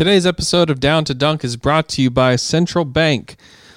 [0.00, 3.36] Today's episode of Down to Dunk is brought to you by Central Bank.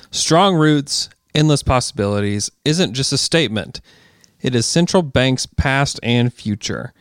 [0.10, 3.82] Strong roots, endless possibilities isn't just a statement,
[4.42, 6.94] it is Central Bank's past and future.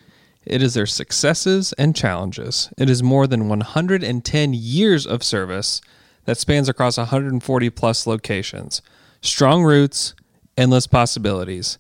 [0.45, 2.71] It is their successes and challenges.
[2.77, 5.81] It is more than 110 years of service
[6.25, 8.83] that spans across 140 plus locations.
[9.21, 10.17] Strong roots,
[10.59, 11.79] endless possibilities.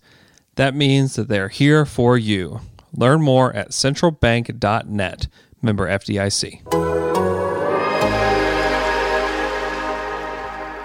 [0.54, 2.60] That means that they're here for you.
[2.94, 5.26] Learn more at centralbank.net.
[5.60, 7.11] Member FDIC.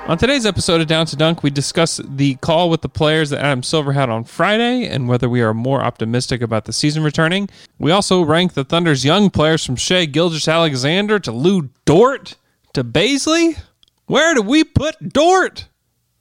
[0.07, 3.43] On today's episode of Down to Dunk, we discuss the call with the players that
[3.43, 7.49] Adam Silver had on Friday and whether we are more optimistic about the season returning.
[7.77, 12.37] We also rank the Thunder's young players from Shai Gilgeous-Alexander to Lu Dort
[12.71, 13.59] to Bazley.
[14.05, 15.67] Where do we put Dort?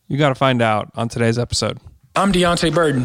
[0.09, 1.79] You got to find out on today's episode.
[2.17, 3.05] I'm Deonte Burton,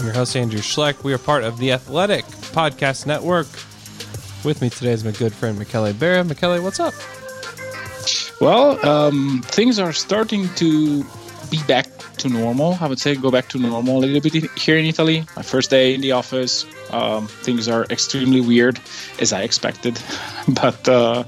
[0.00, 1.04] I'm your host, Andrew Schlecht.
[1.04, 3.46] We are part of the Athletic Podcast Network.
[4.46, 6.24] With me today is my good friend, Michele Barra.
[6.24, 6.94] Michele, what's up?
[8.40, 11.04] Well, um, things are starting to
[11.50, 12.78] be back to normal.
[12.80, 15.26] I would say go back to normal a little bit here in Italy.
[15.36, 18.80] My first day in the office, um, things are extremely weird,
[19.18, 20.00] as I expected.
[20.48, 21.24] but uh,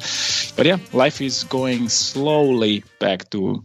[0.56, 3.62] but yeah, life is going slowly back to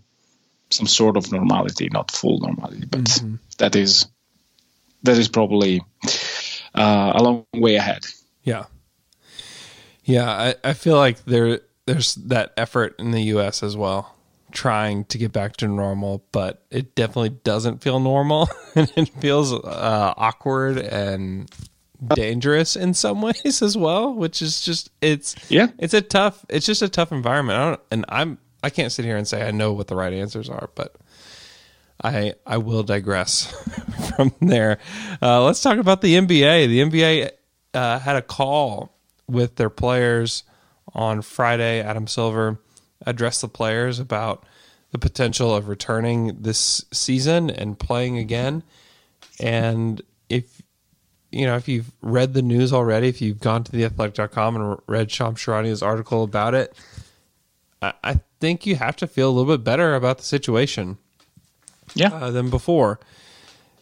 [0.69, 3.35] some sort of normality, not full normality, but mm-hmm.
[3.59, 4.07] that is
[5.07, 5.81] that is probably
[6.75, 8.05] uh, a long way ahead.
[8.43, 8.65] Yeah,
[10.03, 10.29] yeah.
[10.29, 13.63] I, I feel like there there's that effort in the U.S.
[13.63, 14.15] as well,
[14.51, 19.53] trying to get back to normal, but it definitely doesn't feel normal, and it feels
[19.53, 21.49] uh, awkward and
[22.13, 24.13] dangerous in some ways as well.
[24.13, 26.45] Which is just it's yeah, it's a tough.
[26.49, 27.59] It's just a tough environment.
[27.59, 30.13] I don't, and I'm I can't sit here and say I know what the right
[30.13, 30.95] answers are, but
[32.03, 33.51] I I will digress
[34.15, 34.79] from there.
[35.21, 36.67] Uh, let's talk about the NBA.
[36.67, 37.31] The NBA
[37.73, 38.95] uh, had a call
[39.27, 40.43] with their players
[40.93, 41.81] on Friday.
[41.81, 42.59] Adam Silver
[43.05, 44.45] addressed the players about
[44.91, 48.63] the potential of returning this season and playing again.
[49.39, 50.61] And if
[51.31, 55.11] you know, if you've read the news already, if you've gone to theathletic.com and read
[55.11, 56.75] Shams Charania's article about it,
[57.81, 60.97] I, I think you have to feel a little bit better about the situation
[61.95, 62.13] yeah.
[62.13, 62.99] Uh, than before.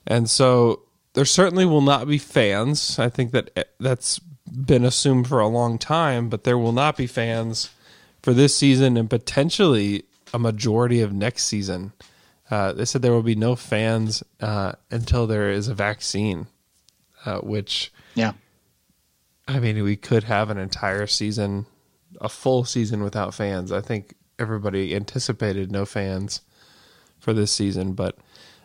[0.08, 0.82] And so
[1.14, 3.00] there certainly will not be fans.
[3.00, 6.98] I think that eh, that's been assumed for a long time, but there will not
[6.98, 7.72] be fans
[8.22, 11.94] for this season and potentially a majority of next season.
[12.52, 16.46] Uh, they said there will be no fans uh, until there is a vaccine,
[17.26, 18.34] uh, which, yeah,
[19.48, 21.66] I mean, we could have an entire season,
[22.22, 23.72] a full season without fans.
[23.72, 26.42] I think everybody anticipated no fans
[27.20, 28.18] for this season, but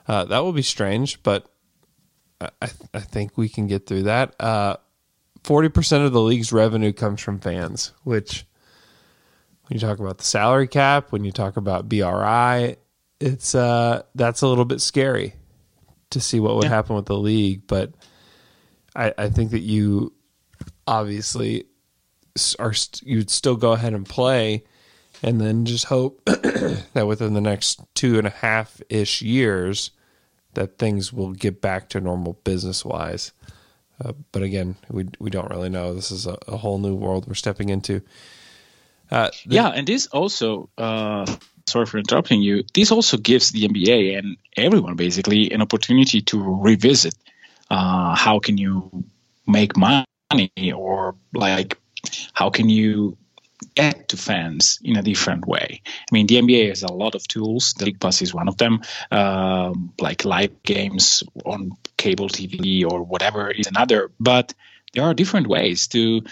[0.09, 1.23] uh, that will be strange.
[1.23, 1.47] But
[2.41, 4.35] I, I think we can get through that.
[4.41, 4.77] Uh,
[5.45, 8.47] forty percent of the league's revenue comes from fans, which
[9.67, 12.77] when you talk about the salary cap, when you talk about BRI,
[13.21, 15.35] it's uh, that's a little bit scary
[16.11, 16.71] to see what would yeah.
[16.71, 17.67] happen with the league.
[17.67, 17.93] But
[18.97, 20.13] I, I think that you
[20.87, 21.67] obviously
[22.59, 24.65] are you'd still go ahead and play
[25.23, 29.91] and then just hope that within the next two and a half ish years
[30.55, 33.33] that things will get back to normal business wise.
[34.03, 35.95] Uh, but again, we we don't really know.
[35.95, 38.03] This is a, a whole new world we're stepping into.
[39.11, 41.27] Uh, the, yeah, and this also, uh,
[41.69, 42.65] sorry for interrupting you.
[42.73, 47.15] This also gives the NBA and everyone basically an opportunity to revisit
[47.71, 49.05] uh, how can you
[49.47, 50.07] make money
[50.75, 51.77] or like
[52.33, 53.17] how can you
[53.75, 55.83] get to fans in a different way.
[55.87, 57.75] I mean, the NBA has a lot of tools.
[57.75, 58.81] The League Pass is one of them,
[59.11, 64.11] um, like live games on cable TV or whatever is another.
[64.19, 64.55] But
[64.93, 66.23] there are different ways to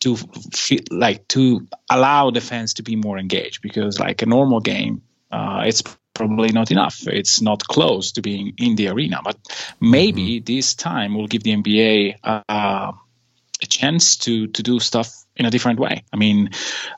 [0.00, 4.60] to feel, like to allow the fans to be more engaged because like a normal
[4.60, 5.00] game,
[5.32, 5.82] uh, it's
[6.14, 7.06] probably not enough.
[7.06, 9.20] It's not close to being in the arena.
[9.24, 9.38] But
[9.80, 10.44] maybe mm-hmm.
[10.44, 12.92] this time will give the NBA uh,
[13.62, 16.04] a chance to to do stuff in a different way.
[16.12, 16.50] I mean,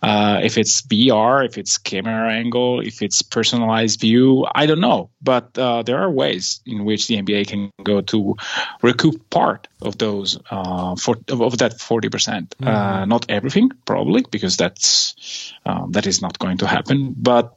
[0.03, 5.11] uh, if it's VR, if it's camera angle, if it's personalized view, I don't know.
[5.23, 8.37] But uh, there are ways in which the NBA can go to
[8.83, 12.55] recoup part of those uh, for, of that forty percent.
[12.62, 13.09] Uh, mm-hmm.
[13.09, 17.15] not everything, probably, because that's um, that is not going to happen.
[17.17, 17.55] But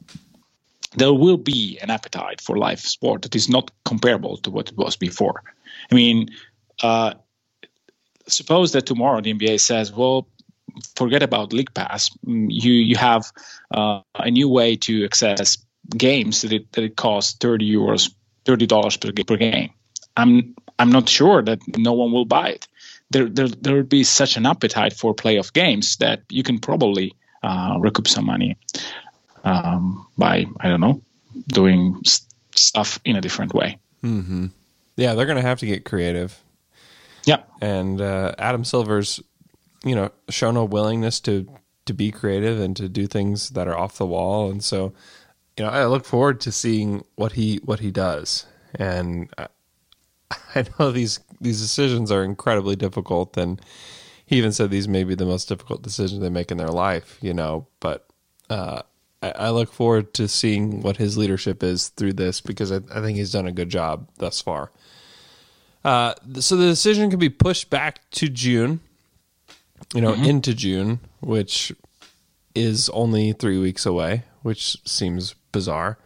[0.96, 4.76] there will be an appetite for live sport that is not comparable to what it
[4.76, 5.42] was before.
[5.90, 6.30] I mean,
[6.82, 7.14] uh,
[8.26, 10.26] suppose that tomorrow the NBA says, well,
[10.96, 12.10] forget about League Pass.
[12.26, 13.30] Mm, you you have
[13.70, 15.58] uh, a new way to access
[15.96, 18.10] games that it, that it costs thirty euros,
[18.44, 19.70] thirty dollars per, per game.
[20.16, 22.68] I'm I'm not sure that no one will buy it.
[23.10, 27.14] There there there would be such an appetite for playoff games that you can probably
[27.42, 28.56] uh, recoup some money
[29.44, 31.02] um, by I don't know
[31.48, 32.00] doing
[32.54, 33.78] stuff in a different way.
[34.02, 34.46] Mm-hmm.
[34.96, 36.38] Yeah, they're going to have to get creative.
[37.24, 39.20] Yeah, and uh, Adam Silver's
[39.84, 41.48] you know shown a willingness to
[41.86, 44.92] to be creative and to do things that are off the wall, and so
[45.56, 48.46] you know I look forward to seeing what he what he does.
[48.74, 49.48] And I,
[50.54, 53.60] I know these these decisions are incredibly difficult, and
[54.24, 57.18] he even said these may be the most difficult decisions they make in their life.
[57.20, 58.06] You know, but
[58.48, 58.82] uh,
[59.22, 63.00] I, I, look forward to seeing what his leadership is through this because I, I
[63.00, 64.70] think he's done a good job thus far.
[65.84, 68.80] Uh, so the decision can be pushed back to June
[69.94, 70.24] you know, mm-hmm.
[70.24, 71.72] into June, which
[72.54, 75.98] is only three weeks away, which seems bizarre.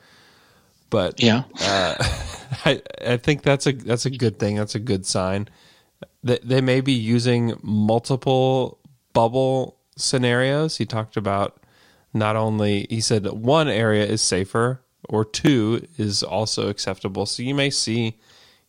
[0.91, 1.95] But yeah, uh,
[2.65, 4.57] I I think that's a that's a good thing.
[4.57, 5.49] That's a good sign.
[6.23, 8.79] That they may be using multiple
[9.13, 10.77] bubble scenarios.
[10.77, 11.61] He talked about
[12.13, 17.27] not only he said one area is safer or two is also acceptable.
[17.27, 18.19] So you may see,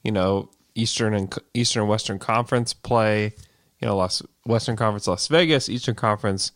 [0.04, 3.34] you know, Eastern and Eastern and Western Conference play
[3.86, 6.52] you know, Las Western Conference Las Vegas, Eastern Conference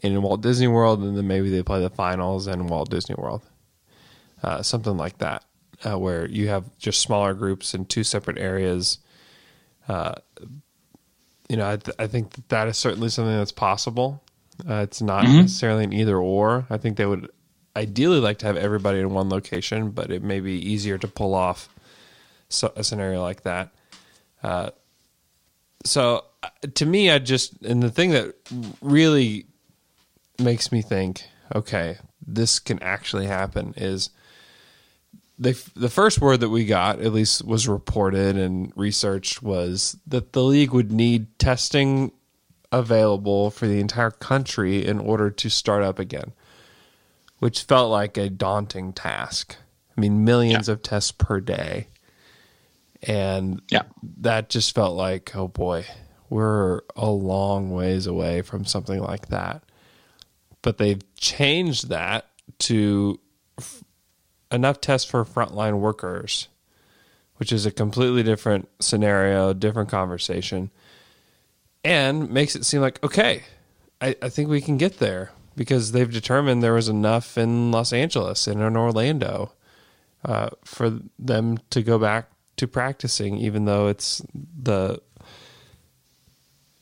[0.00, 3.42] in Walt Disney World, and then maybe they play the finals in Walt Disney World,
[4.44, 5.44] uh, something like that,
[5.84, 8.98] uh, where you have just smaller groups in two separate areas.
[9.88, 10.14] Uh,
[11.48, 14.22] you know, I, th- I, think that, that is certainly something that's possible.
[14.64, 15.38] Uh, it's not mm-hmm.
[15.38, 16.64] necessarily an either or.
[16.70, 17.28] I think they would
[17.74, 21.34] ideally like to have everybody in one location, but it may be easier to pull
[21.34, 21.68] off
[22.48, 23.74] so, a scenario like that.
[24.44, 24.70] Uh,
[25.84, 26.26] so
[26.74, 28.34] to me, I just and the thing that
[28.80, 29.46] really
[30.38, 31.24] makes me think,
[31.54, 34.10] okay, this can actually happen is
[35.38, 40.32] they the first word that we got, at least was reported and researched, was that
[40.32, 42.12] the league would need testing
[42.70, 46.32] available for the entire country in order to start up again,
[47.38, 49.56] which felt like a daunting task.
[49.96, 50.72] I mean, millions yeah.
[50.72, 51.88] of tests per day.
[53.02, 53.82] And yeah.
[54.20, 55.84] that just felt like, oh boy,
[56.32, 59.62] we're a long ways away from something like that.
[60.62, 62.26] But they've changed that
[62.60, 63.20] to
[63.58, 63.84] f-
[64.50, 66.48] enough tests for frontline workers,
[67.36, 70.70] which is a completely different scenario, different conversation,
[71.84, 73.42] and makes it seem like, okay,
[74.00, 77.92] I, I think we can get there because they've determined there was enough in Los
[77.92, 79.52] Angeles and in Orlando
[80.24, 85.02] uh, for them to go back to practicing, even though it's the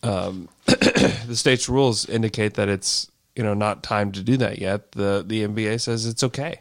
[0.03, 4.93] um, the state's rules indicate that it's you know not time to do that yet.
[4.93, 6.61] The the NBA says it's okay,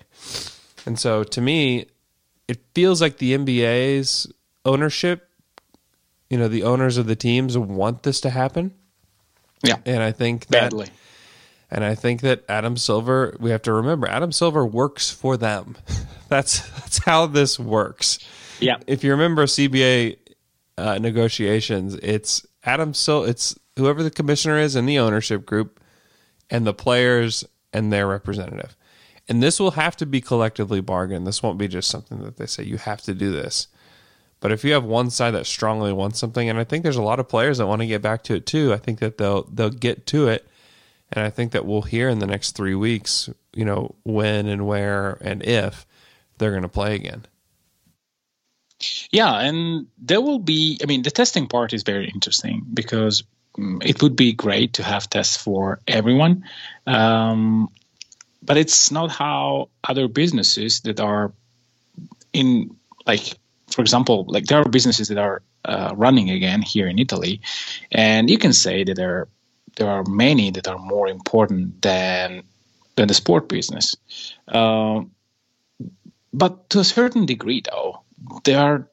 [0.85, 1.87] and so to me,
[2.47, 4.31] it feels like the NBA's
[4.65, 5.29] ownership,
[6.29, 8.73] you know, the owners of the teams want this to happen.
[9.63, 10.87] Yeah, and I think that, badly.
[11.71, 15.77] And I think that Adam Silver, we have to remember, Adam Silver works for them.
[16.29, 18.19] That's that's how this works.
[18.59, 18.77] Yeah.
[18.85, 20.17] If you remember CBA
[20.77, 25.79] uh, negotiations, it's Adam Sil it's whoever the commissioner is in the ownership group
[26.49, 28.75] and the players and their representative.
[29.27, 31.27] And this will have to be collectively bargained.
[31.27, 33.67] This won't be just something that they say you have to do this.
[34.39, 37.03] But if you have one side that strongly wants something, and I think there's a
[37.03, 39.43] lot of players that want to get back to it too, I think that they'll
[39.43, 40.47] they'll get to it.
[41.11, 44.67] And I think that we'll hear in the next three weeks, you know, when and
[44.67, 45.85] where and if
[46.37, 47.25] they're going to play again.
[49.11, 50.79] Yeah, and there will be.
[50.81, 53.23] I mean, the testing part is very interesting because
[53.57, 56.45] um, it would be great to have tests for everyone,
[56.87, 57.69] um,
[58.41, 61.33] but it's not how other businesses that are
[62.31, 63.33] in, like,
[63.67, 67.41] for example, like there are businesses that are uh, running again here in Italy,
[67.91, 69.27] and you can say that there
[69.75, 72.43] there are many that are more important than
[72.95, 73.95] than the sport business.
[74.47, 75.01] Uh,
[76.31, 78.03] but to a certain degree, though,
[78.43, 78.87] they are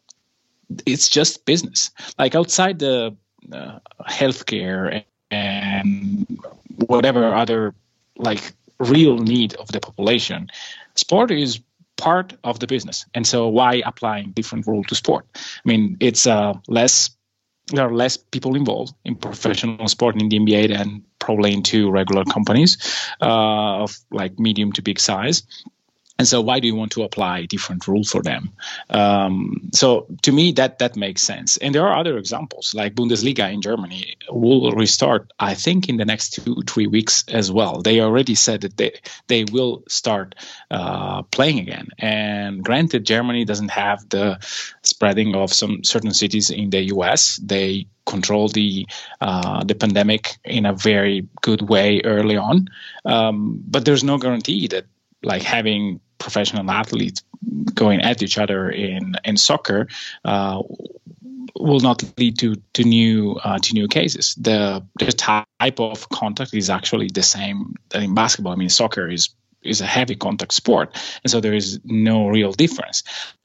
[0.84, 3.16] it's just business like outside the
[3.52, 3.78] uh,
[4.08, 6.40] healthcare and
[6.86, 7.74] whatever other
[8.16, 10.50] like real need of the population.
[10.94, 11.60] Sport is
[11.96, 15.26] part of the business, and so why applying different rule to sport?
[15.34, 17.10] I mean, it's uh, less.
[17.72, 22.24] There are less people involved in professional sport in the NBA than probably into regular
[22.24, 22.78] companies
[23.20, 25.42] uh, of like medium to big size
[26.18, 28.50] and so why do you want to apply different rules for them?
[28.90, 31.56] Um, so to me that that makes sense.
[31.58, 36.04] And there are other examples like bundesliga in germany will restart i think in the
[36.04, 37.82] next two three weeks as well.
[37.82, 38.92] They already said that they
[39.26, 40.34] they will start
[40.70, 41.88] uh, playing again.
[41.98, 44.38] And granted germany doesn't have the
[44.82, 48.86] spreading of some certain cities in the us they control the
[49.20, 52.68] uh, the pandemic in a very good way early on.
[53.04, 54.86] Um, but there's no guarantee that
[55.22, 57.22] like having professional athletes
[57.74, 59.88] going at each other in in soccer
[60.24, 60.62] uh,
[61.58, 64.34] will not lead to to new uh, to new cases.
[64.36, 68.52] The the type of contact is actually the same in basketball.
[68.52, 69.30] I mean, soccer is
[69.62, 70.94] is a heavy contact sport,
[71.24, 73.02] and so there is no real difference.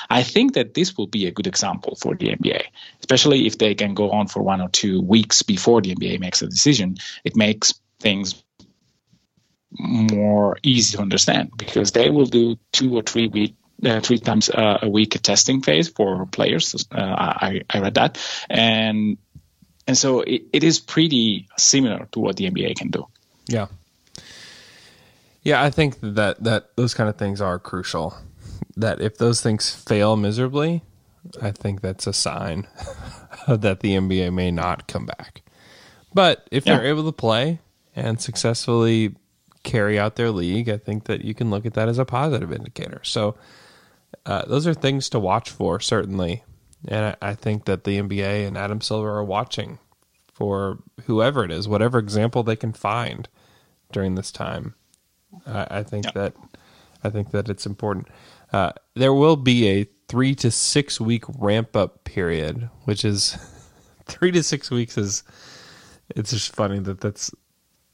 [0.09, 2.63] I think that this will be a good example for the NBA,
[2.99, 6.41] especially if they can go on for one or two weeks before the NBA makes
[6.41, 6.97] a decision.
[7.23, 8.43] It makes things
[9.71, 14.49] more easy to understand because they will do two or three week uh, three times
[14.49, 16.87] uh, a week a testing phase for players.
[16.91, 19.17] Uh, I, I read that, and
[19.87, 23.07] and so it, it is pretty similar to what the NBA can do.
[23.47, 23.67] Yeah,
[25.43, 28.15] yeah, I think that that those kind of things are crucial.
[28.77, 30.83] That if those things fail miserably,
[31.41, 32.67] I think that's a sign
[33.47, 35.41] that the NBA may not come back.
[36.13, 36.77] But if yeah.
[36.77, 37.59] they're able to play
[37.95, 39.15] and successfully
[39.63, 42.51] carry out their league, I think that you can look at that as a positive
[42.51, 43.01] indicator.
[43.03, 43.35] So
[44.25, 46.43] uh, those are things to watch for, certainly.
[46.87, 49.79] And I, I think that the NBA and Adam Silver are watching
[50.33, 53.27] for whoever it is, whatever example they can find
[53.91, 54.73] during this time.
[55.45, 56.11] I, I think yeah.
[56.15, 56.33] that
[57.03, 58.07] I think that it's important.
[58.51, 63.37] Uh, there will be a three to six week ramp up period, which is
[64.05, 65.23] three to six weeks is.
[66.13, 67.31] It's just funny that that's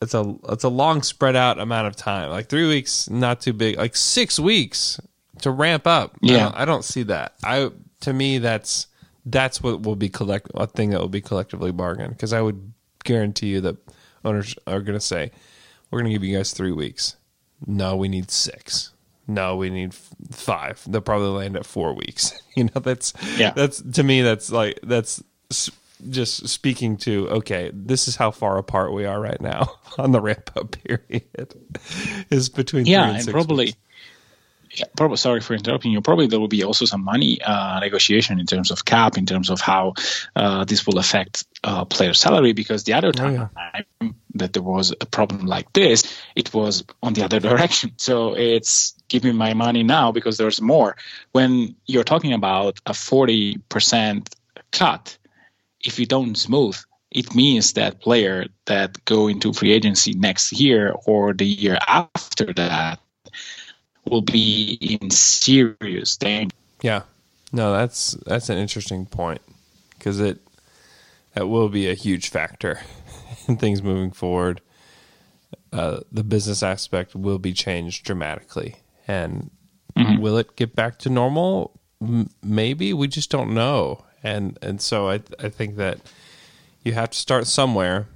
[0.02, 2.30] it's a it's a long spread out amount of time.
[2.30, 3.78] Like three weeks, not too big.
[3.78, 5.00] Like six weeks
[5.42, 6.18] to ramp up.
[6.22, 7.34] Yeah, I don't, I don't see that.
[7.44, 8.88] I to me that's
[9.26, 12.74] that's what will be collect a thing that will be collectively bargained because I would
[13.04, 13.78] guarantee you that
[14.24, 15.32] owners are going to say
[15.90, 17.16] we're going to give you guys three weeks.
[17.66, 18.92] No, we need six.
[19.28, 20.82] No, we need five.
[20.88, 22.34] They'll probably land at four weeks.
[22.58, 23.52] You know, that's yeah.
[23.52, 24.24] That's to me.
[24.24, 25.22] That's like that's
[26.10, 30.22] just speaking to okay, this is how far apart we are right now on the
[30.22, 31.56] ramp up period
[32.30, 33.66] is between yeah, and, and probably.
[33.66, 33.78] Weeks.
[34.72, 35.18] Yeah, probably.
[35.18, 36.02] Sorry for interrupting you.
[36.02, 39.50] Probably there will be also some money uh, negotiation in terms of cap, in terms
[39.50, 39.94] of how
[40.36, 42.54] uh, this will affect uh, player salary.
[42.54, 44.10] Because the other time oh, yeah.
[44.36, 47.94] that there was a problem like this, it was on the other direction.
[47.98, 50.96] So it's give me my money now because there's more.
[51.32, 54.36] When you're talking about a forty percent
[54.72, 55.18] cut,
[55.84, 56.78] if you don't smooth,
[57.12, 62.54] it means that player that go into free agency next year or the year after
[62.54, 63.00] that
[64.06, 66.56] will be in serious danger.
[66.82, 67.04] Yeah,
[67.52, 69.42] no, that's that's an interesting point
[69.98, 70.40] because it
[71.34, 72.82] that will be a huge factor
[73.48, 74.62] in things moving forward.
[75.72, 78.76] Uh, the business aspect will be changed dramatically,
[79.08, 79.50] and
[79.96, 80.22] mm-hmm.
[80.22, 81.80] will it get back to normal?
[82.02, 86.00] M- maybe we just don't know and and so I I think that
[86.84, 88.08] you have to start somewhere,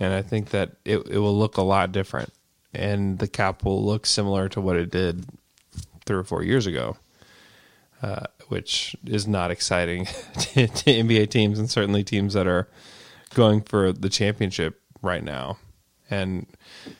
[0.00, 2.32] and I think that it it will look a lot different,
[2.74, 5.26] and the cap will look similar to what it did
[6.04, 6.96] three or four years ago,
[8.02, 10.06] uh, which is not exciting
[10.38, 12.68] to, to NBA teams and certainly teams that are
[13.34, 15.58] going for the championship right now,
[16.10, 16.46] and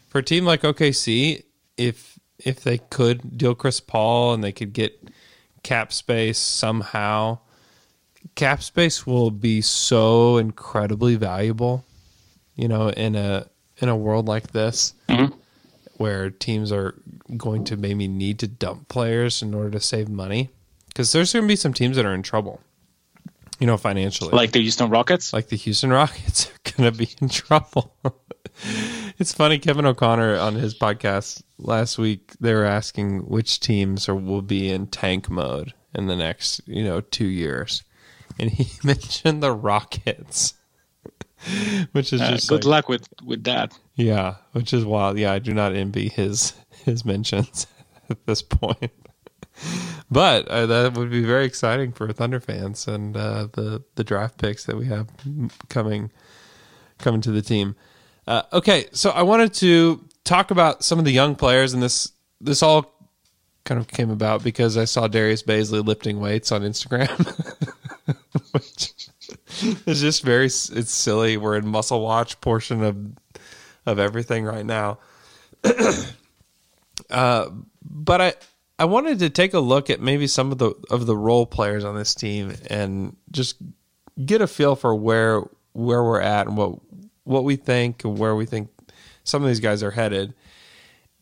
[0.09, 1.43] for a team like OKC,
[1.77, 5.09] if if they could deal Chris Paul and they could get
[5.65, 7.39] cap space somehow
[8.35, 11.85] cap space will be so incredibly valuable,
[12.57, 13.47] you know, in a
[13.79, 15.35] in a world like this mm-hmm.
[15.97, 16.95] where teams are
[17.37, 20.51] going to maybe need to dump players in order to save money
[20.89, 22.61] because there's going to be some teams that are in trouble,
[23.59, 24.31] you know, financially.
[24.31, 25.33] Like the Houston Rockets?
[25.33, 27.95] Like the Houston Rockets are going to be in trouble.
[29.19, 34.15] it's funny Kevin O'Connor on his podcast last week they were asking which teams are
[34.15, 37.83] will be in tank mode in the next, you know, 2 years
[38.39, 40.55] and he mentioned the Rockets,
[41.93, 43.79] which is uh, just good like, luck with with that.
[43.95, 45.19] Yeah, which is wild.
[45.19, 47.67] Yeah, I do not envy his his mentions
[48.11, 48.93] at this point.
[50.11, 54.39] But uh, that would be very exciting for Thunder fans and uh, the the draft
[54.39, 55.09] picks that we have
[55.69, 56.11] coming
[56.99, 57.77] coming to the team.
[58.27, 62.13] Uh, okay, so I wanted to talk about some of the young players, and this
[62.41, 62.93] this all
[63.65, 67.09] kind of came about because I saw Darius Bazley lifting weights on Instagram,
[69.87, 71.37] is just very it's silly.
[71.37, 72.97] We're in muscle watch portion of
[73.87, 74.99] of everything right now.
[77.11, 77.49] uh,
[77.83, 78.35] but I
[78.79, 81.85] I wanted to take a look at maybe some of the of the role players
[81.85, 83.57] on this team and just
[84.25, 85.43] get a feel for where
[85.73, 86.79] where we're at and what
[87.25, 88.69] what we think and where we think
[89.25, 90.35] some of these guys are headed.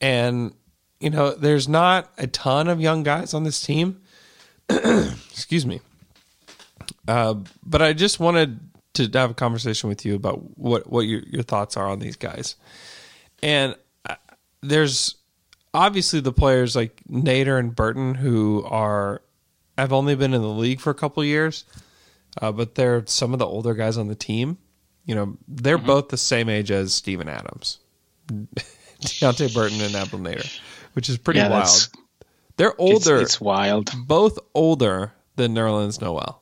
[0.01, 0.55] And
[1.01, 4.01] you know, there's not a ton of young guys on this team.
[4.69, 5.81] Excuse me.
[7.09, 8.61] Uh, but I just wanted
[8.95, 12.17] to have a conversation with you about what what your your thoughts are on these
[12.17, 12.57] guys.
[13.43, 13.75] And
[14.09, 14.17] uh,
[14.63, 15.17] there's
[15.73, 19.23] obviously the players like Nader and Burton who are
[19.79, 21.65] have only been in the league for a couple years,
[22.41, 24.59] uh, but they're some of the older guys on the team.
[25.07, 25.87] You know, they're mm-hmm.
[25.87, 27.79] both the same age as Steven Adams,
[28.29, 30.61] Deonte Burton, and Abdel Nader,
[30.93, 31.89] which is pretty yeah, wild.
[32.57, 33.17] They're older.
[33.17, 33.91] It's, it's, wild.
[34.07, 36.40] Both older than Nerlens Noel.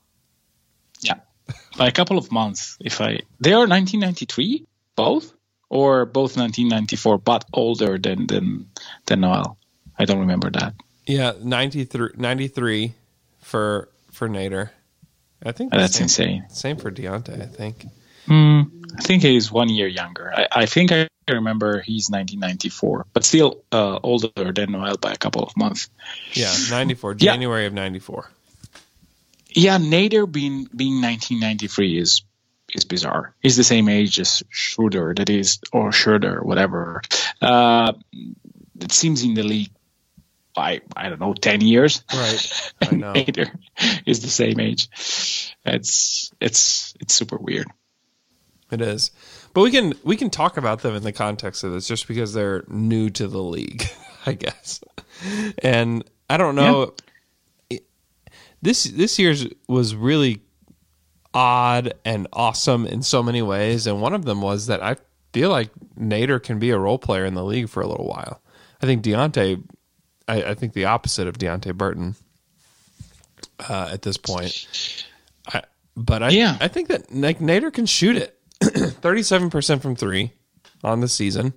[1.78, 2.76] By a couple of months.
[2.80, 4.66] If I, they are 1993,
[4.96, 5.32] both
[5.70, 8.70] or both 1994, but older than than
[9.06, 9.56] than Noel.
[9.98, 10.74] I don't remember that.
[11.06, 12.92] Yeah, 93, 93
[13.40, 14.70] for for Nader.
[15.44, 16.44] I think that's same, insane.
[16.50, 17.86] Same for Deonte, I think.
[18.26, 20.32] Mm, I think he's one year younger.
[20.34, 25.16] I, I, think I remember he's 1994, but still uh, older than Noel by a
[25.16, 25.88] couple of months.
[26.32, 27.68] Yeah, 94, January yeah.
[27.68, 28.30] of 94.
[29.58, 32.22] Yeah, Nader being being 1993 is
[32.74, 33.34] is bizarre.
[33.40, 37.02] He's the same age as Schroeder, that is, or Schroeder, whatever.
[37.42, 37.94] Uh,
[38.80, 39.70] it seems in the league
[40.54, 42.04] by I don't know ten years.
[42.14, 43.12] Right, I know.
[43.14, 43.50] Nader
[44.06, 44.88] is the same age.
[45.64, 47.66] It's it's it's super weird.
[48.70, 49.10] It is,
[49.54, 52.32] but we can we can talk about them in the context of this, just because
[52.32, 53.90] they're new to the league,
[54.26, 54.80] I guess.
[55.64, 56.80] And I don't know.
[56.80, 57.07] Yeah.
[58.60, 60.42] This this year's was really
[61.34, 63.86] odd and awesome in so many ways.
[63.86, 64.96] And one of them was that I
[65.32, 68.40] feel like Nader can be a role player in the league for a little while.
[68.82, 69.62] I think Deonte,
[70.26, 72.16] I, I think the opposite of Deonte Burton
[73.68, 74.66] uh, at this point.
[75.46, 75.62] I,
[75.96, 76.56] but I, yeah.
[76.60, 80.32] I think that like Nader can shoot it 37% from three
[80.82, 81.54] on the season.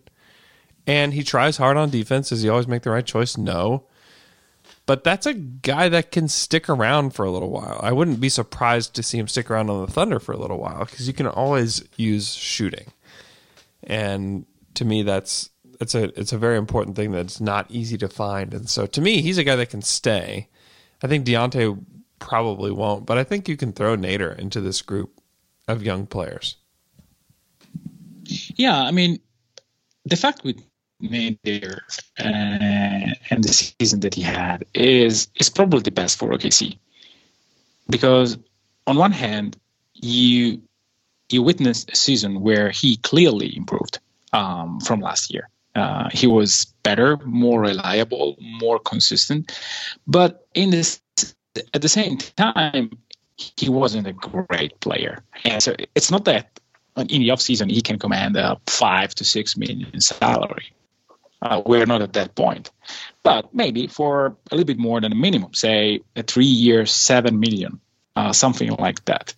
[0.88, 2.30] And he tries hard on defense.
[2.30, 3.38] Does he always make the right choice?
[3.38, 3.86] No
[4.92, 7.80] but that's a guy that can stick around for a little while.
[7.82, 10.58] I wouldn't be surprised to see him stick around on the Thunder for a little
[10.58, 12.92] while because you can always use shooting.
[13.84, 15.50] And to me, that's
[15.80, 18.54] it's a it's a very important thing that's not easy to find.
[18.54, 20.50] And so to me, he's a guy that can stay.
[21.02, 21.82] I think Deonte
[22.20, 25.22] probably won't, but I think you can throw Nader into this group
[25.70, 26.58] of young players.
[28.58, 29.22] Yeah, I mean,
[30.04, 30.62] the fact with
[31.02, 31.80] Nader
[32.20, 36.78] uh, and the season that he had is is probably the best for OKC
[37.90, 38.38] because
[38.88, 39.58] on one hand
[39.94, 40.62] you
[41.30, 44.00] you witnessed a season where he clearly improved
[44.34, 45.48] um, from last year.
[45.74, 49.58] Uh, he was better, more reliable, more consistent,
[50.06, 51.02] but in this
[51.74, 52.92] at the same time
[53.38, 55.24] he wasn't a great player.
[55.46, 56.60] And so it's not that
[56.98, 60.74] in the offseason he can command a five to six million salary.
[61.42, 62.70] Uh, we're not at that point.
[63.24, 67.40] But maybe for a little bit more than a minimum, say a three year, seven
[67.40, 67.80] million,
[68.16, 69.34] uh, something like that,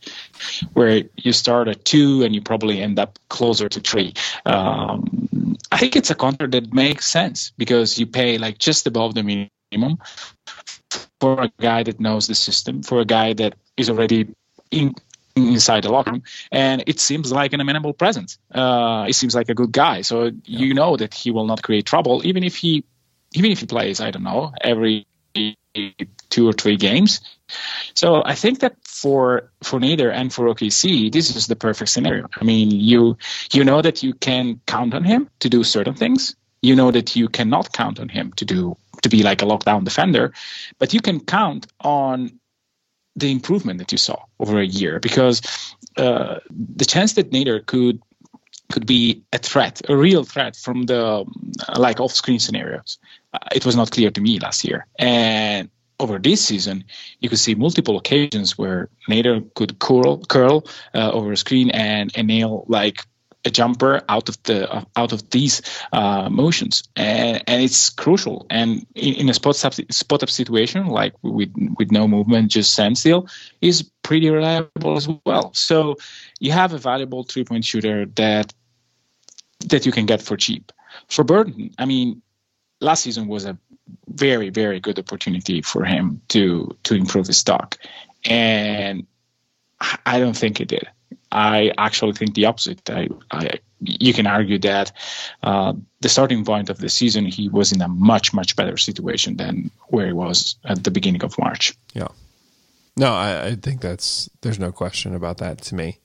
[0.74, 4.14] where you start at two and you probably end up closer to three.
[4.46, 9.16] Um, I think it's a contract that makes sense because you pay like just above
[9.16, 10.00] the minimum
[11.20, 14.28] for a guy that knows the system, for a guy that is already
[14.72, 14.94] in,
[15.36, 18.38] inside the locker room, and it seems like an amenable presence.
[18.52, 20.32] Uh, he seems like a good guy, so yeah.
[20.46, 22.84] you know that he will not create trouble, even if he,
[23.34, 25.08] even if he plays, I don't know, every
[26.30, 27.22] two or three games.
[27.94, 32.28] So I think that for for Nader and for OKC, this is the perfect scenario.
[32.40, 33.18] I mean, you
[33.52, 36.36] you know that you can count on him to do certain things.
[36.62, 39.84] You know that you cannot count on him to do to be like a lockdown
[39.84, 40.34] defender,
[40.80, 42.40] but you can count on
[43.16, 45.42] the improvement that you saw over a year because
[45.98, 48.02] uh, the chance that Nader could
[48.72, 51.26] could be a threat, a real threat from the
[51.78, 52.98] like off-screen scenarios.
[53.34, 56.84] Uh, it was not clear to me last year, and over this season,
[57.20, 62.12] you could see multiple occasions where Nader could curl curl uh, over a screen and,
[62.16, 63.06] and nail like
[63.46, 68.46] a jumper out of the out of these uh, motions, and, and it's crucial.
[68.50, 72.74] And in, in a spot up, spot up situation like with with no movement, just
[72.74, 73.28] standstill,
[73.62, 75.54] is pretty reliable as well.
[75.54, 75.98] So
[76.40, 78.54] you have a valuable three point shooter that
[79.66, 80.72] that you can get for cheap.
[81.10, 82.22] For Burton, I mean,
[82.80, 83.58] last season was a
[84.08, 87.78] very very good opportunity for him to to improve his stock,
[88.26, 89.06] and
[90.06, 90.88] I don't think he did.
[91.32, 92.90] I actually think the opposite.
[92.90, 94.92] I, I you can argue that
[95.44, 99.38] uh, the starting point of the season he was in a much much better situation
[99.38, 101.74] than where he was at the beginning of March.
[101.94, 102.08] Yeah.
[102.96, 106.00] No, I, I think that's there's no question about that to me.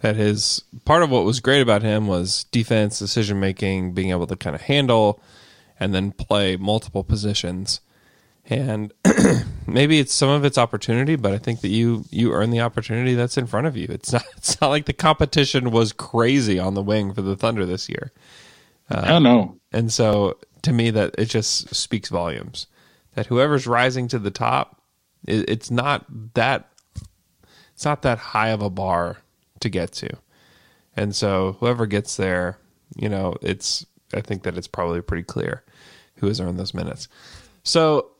[0.00, 4.26] That his part of what was great about him was defense, decision making, being able
[4.26, 5.22] to kind of handle
[5.80, 7.80] and then play multiple positions.
[8.46, 8.92] And
[9.66, 13.14] maybe it's some of it's opportunity, but I think that you you earn the opportunity
[13.14, 13.86] that's in front of you.
[13.90, 17.66] It's not it's not like the competition was crazy on the wing for the Thunder
[17.66, 18.12] this year.
[18.90, 19.58] Uh, I don't know.
[19.72, 22.66] And so to me, that it just speaks volumes
[23.14, 24.80] that whoever's rising to the top,
[25.26, 26.70] it, it's not that
[27.72, 29.18] it's not that high of a bar
[29.60, 30.10] to get to.
[30.96, 32.58] And so whoever gets there,
[32.96, 35.64] you know, it's I think that it's probably pretty clear
[36.16, 37.08] who has earned those minutes.
[37.64, 38.10] So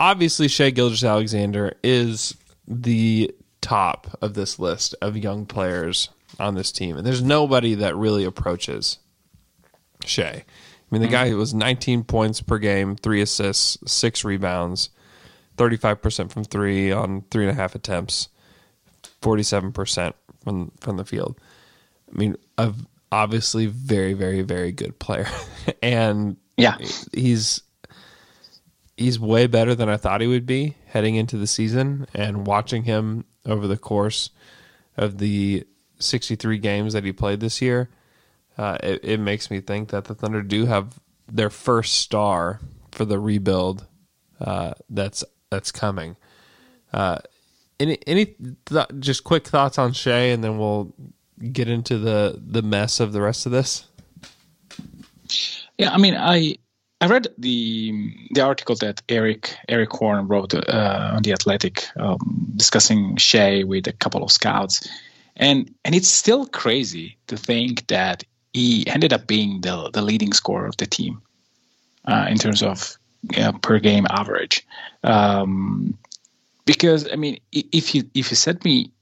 [0.00, 2.34] obviously Shai Gilgeous-Alexander is
[2.66, 6.08] the top of this list of young players
[6.40, 6.96] on this team.
[6.96, 8.98] And there's nobody that really approaches
[10.04, 10.24] Shai.
[10.24, 10.44] I
[10.90, 11.30] mean, the mm-hmm.
[11.30, 14.90] guy was 19 points per game, three assists, six rebounds,
[15.56, 18.28] 35% from three on three and a half attempts,
[19.20, 21.38] 47% from from the field.
[22.12, 22.72] I mean, a
[23.12, 25.28] obviously very, very, very good player,
[25.82, 26.78] and yeah,
[27.12, 27.62] he's
[29.00, 32.06] he's way better than I thought he would be heading into the season.
[32.14, 34.30] And watching him over the course
[34.96, 35.64] of the
[35.98, 37.88] 63 games that he played this year,
[38.58, 42.60] uh, it, it makes me think that the Thunder do have their first star
[42.92, 43.86] for the rebuild
[44.38, 46.16] uh, that's that's coming.
[46.92, 47.18] Uh,
[47.78, 48.34] any any
[48.66, 50.94] th- just quick thoughts on Shai, and then we'll
[51.52, 53.86] get into the the mess of the rest of this.
[55.78, 56.56] Yeah, I mean, I
[57.00, 62.52] I read the the article that Erik Erik Horne wrote uh, on the Athletic, um,
[62.56, 64.86] discussing Shai with a couple of scouts,
[65.36, 70.34] and and it's still crazy to think that he ended up being the the leading
[70.34, 71.22] scorer of the team
[72.04, 72.98] uh, in terms of
[73.62, 74.66] per game average.
[75.02, 75.96] Um,
[76.66, 78.92] because I mean, if you if you said me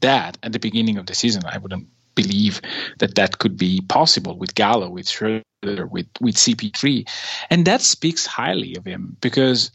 [0.00, 2.60] that at the beginning of the season, I wouldn't believe
[2.98, 7.08] that that could be possible with Gallo, with Schroeder, with with CP3,
[7.50, 9.70] and that speaks highly of him because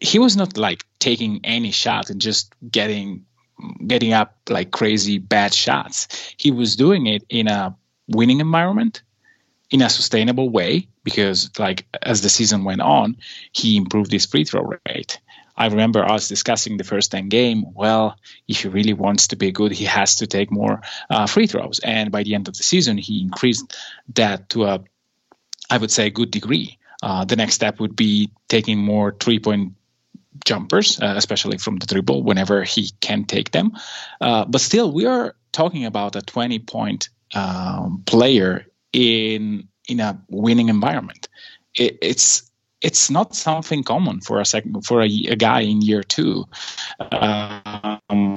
[0.00, 3.24] he was not like taking any shot and just getting
[3.86, 6.08] getting up like crazy bad shots.
[6.38, 7.76] He was doing it in a
[8.08, 9.02] winning environment,
[9.70, 13.16] in a sustainable way because like as the season went on,
[13.52, 15.20] he improved his free throw rate.
[15.60, 17.64] I remember us discussing the first 10 game.
[17.74, 18.16] Well,
[18.48, 21.80] if he really wants to be good, he has to take more uh, free throws.
[21.80, 23.76] And by the end of the season, he increased
[24.14, 24.82] that to a,
[25.68, 26.78] I would say, good degree.
[27.02, 29.74] Uh, the next step would be taking more three point
[30.46, 33.72] jumpers, uh, especially from the dribble, whenever he can take them.
[34.18, 40.22] Uh, but still, we are talking about a 20 point um, player in in a
[40.30, 41.28] winning environment.
[41.74, 42.49] It, it's
[42.80, 46.46] it's not something common for a second for a, a guy in year two.
[47.12, 48.36] Um,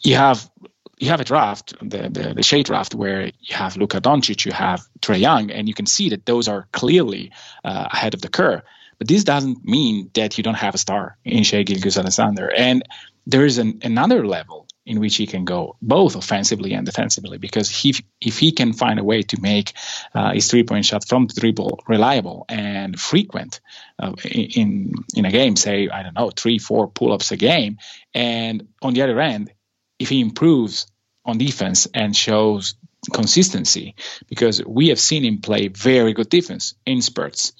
[0.00, 0.50] you have
[0.98, 4.52] you have a draft, the, the, the Shai draft, where you have Luka Doncic, you
[4.52, 7.32] have Trae Young, and you can see that those are clearly
[7.64, 8.60] uh, ahead of the curve.
[8.98, 12.52] But this doesn't mean that you don't have a star in Shai Gilgeous-Alexander.
[12.54, 12.82] And
[13.26, 17.70] there is an, another level in which he can go both offensively and defensively because
[17.70, 19.72] he, if he can find a way to make
[20.14, 23.60] uh, his three point shot from the dribble reliable and frequent
[23.98, 27.78] uh, in in a game say i don't know three four pull-ups a game
[28.14, 29.52] and on the other end
[29.98, 30.86] if he improves
[31.24, 32.74] on defense and shows
[33.12, 33.94] consistency
[34.28, 37.52] because we have seen him play very good defense in spurts.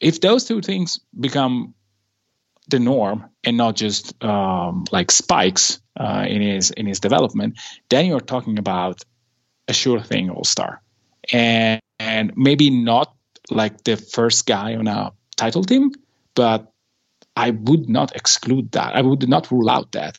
[0.00, 1.74] If those two things become
[2.68, 8.06] the norm and not just um, like spikes uh, in his in his development, then
[8.06, 9.02] you're talking about
[9.68, 10.82] a sure thing all star,
[11.32, 13.14] and and maybe not
[13.50, 15.92] like the first guy on a title team,
[16.34, 16.72] but
[17.36, 18.96] I would not exclude that.
[18.96, 20.18] I would not rule out that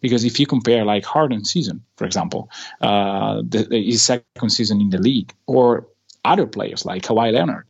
[0.00, 4.90] because if you compare like Harden season, for example, uh, the, his second season in
[4.90, 5.88] the league, or
[6.24, 7.66] other players like Kawhi Leonard,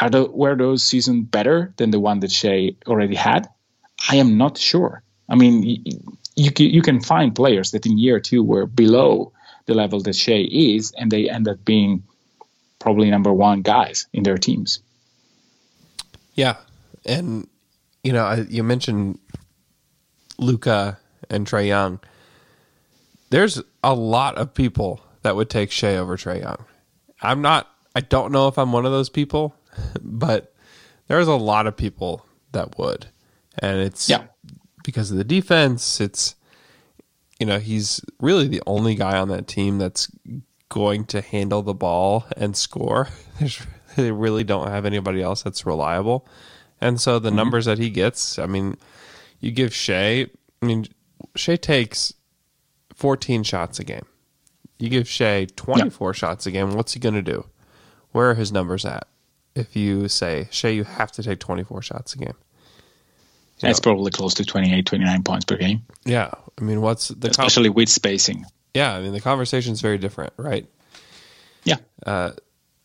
[0.00, 3.48] are the, were those seasons better than the one that Shai already had?
[4.08, 5.02] I am not sure.
[5.28, 5.82] I mean, you,
[6.36, 9.32] you, you can find players that in year two were below
[9.66, 12.02] the level that Shai is, and they end up being
[12.78, 14.80] probably number one guys in their teams.
[16.34, 16.56] Yeah,
[17.04, 17.46] and
[18.02, 19.18] you know, I, you mentioned
[20.38, 22.00] Luka and Trae Young.
[23.28, 26.64] There's a lot of people that would take Shai over Trae Young
[27.22, 27.68] I'm not.
[27.94, 29.54] I don't know if I'm one of those people,
[30.00, 30.54] but
[31.08, 33.06] there's a lot of people that would,
[33.58, 34.24] and it's yeah.
[34.84, 36.00] because of the defense.
[36.00, 36.34] It's
[37.38, 40.08] you know he's really the only guy on that team that's
[40.68, 43.08] going to handle the ball and score.
[43.38, 43.60] There's,
[43.96, 46.26] they really don't have anybody else that's reliable,
[46.80, 47.36] and so the mm-hmm.
[47.36, 48.38] numbers that he gets.
[48.38, 48.76] I mean,
[49.40, 50.26] you give Shai.
[50.62, 50.86] I mean,
[51.34, 52.12] Shai takes
[52.94, 54.04] 14 shots a game.
[54.78, 56.74] You give Shai 24 shots a game.
[56.74, 57.46] What's he going to do?
[58.12, 59.06] Where are his numbers at?
[59.54, 62.34] If you say, Shai, you have to take 24 shots a game.
[63.60, 65.82] That's know, probably close to 28, 29 points per game.
[66.04, 66.30] Yeah.
[66.58, 67.28] I mean, what's the.
[67.28, 68.44] Especially with spacing.
[68.74, 68.94] Yeah.
[68.94, 70.66] I mean, the conversation is very different, right?
[71.64, 71.76] Yeah.
[72.06, 72.32] Uh,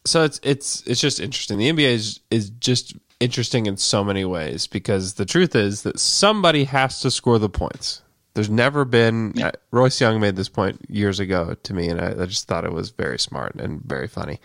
[0.05, 1.57] so it's it's it's just interesting.
[1.57, 5.99] The NBA is is just interesting in so many ways because the truth is that
[5.99, 8.01] somebody has to score the points.
[8.33, 9.33] There's never been.
[9.35, 9.47] Yeah.
[9.47, 12.65] Uh, Royce Young made this point years ago to me, and I, I just thought
[12.65, 14.39] it was very smart and very funny.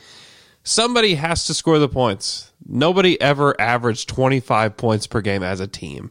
[0.63, 2.53] Somebody has to score the points.
[2.67, 6.11] Nobody ever averaged 25 points per game as a team.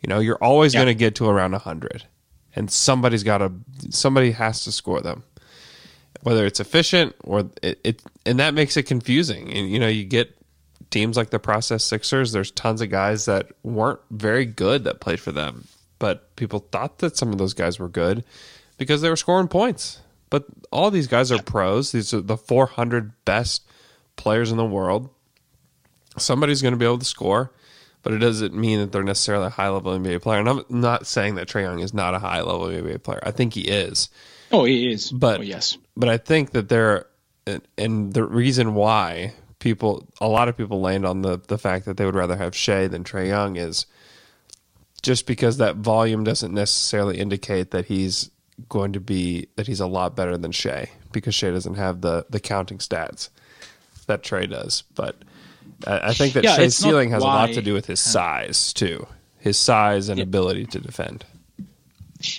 [0.00, 0.80] You know, you're always yeah.
[0.80, 2.04] going to get to around 100,
[2.54, 3.52] and somebody's got to.
[3.90, 5.24] Somebody has to score them,
[6.22, 8.02] whether it's efficient or it, it.
[8.24, 9.52] And that makes it confusing.
[9.52, 10.36] And you know, you get
[10.90, 12.30] teams like the Process Sixers.
[12.30, 15.64] There's tons of guys that weren't very good that played for them
[15.98, 18.24] but people thought that some of those guys were good
[18.76, 20.00] because they were scoring points.
[20.30, 21.92] But all these guys are pros.
[21.92, 23.67] These are the 400 best
[24.18, 25.08] players in the world.
[26.18, 27.52] Somebody's going to be able to score,
[28.02, 30.40] but it doesn't mean that they're necessarily a high level NBA player.
[30.40, 33.20] And I'm not saying that Trae Young is not a high level NBA player.
[33.22, 34.10] I think he is.
[34.52, 35.10] Oh, he is.
[35.10, 37.06] But oh, yes, but I think that there,
[37.78, 41.96] and the reason why people, a lot of people land on the the fact that
[41.96, 43.86] they would rather have Shai than Trae Young is
[45.02, 48.30] just because that volume doesn't necessarily indicate that he's
[48.68, 52.26] going to be that he's a lot better than Shai because Shai doesn't have the
[52.30, 53.28] the counting stats
[54.08, 54.82] that Trae does.
[54.94, 55.16] But
[55.86, 58.72] I think that yeah, Shai's ceiling has why, a lot to do with his size
[58.72, 59.06] too,
[59.38, 60.24] his size and yeah.
[60.24, 61.24] ability to defend.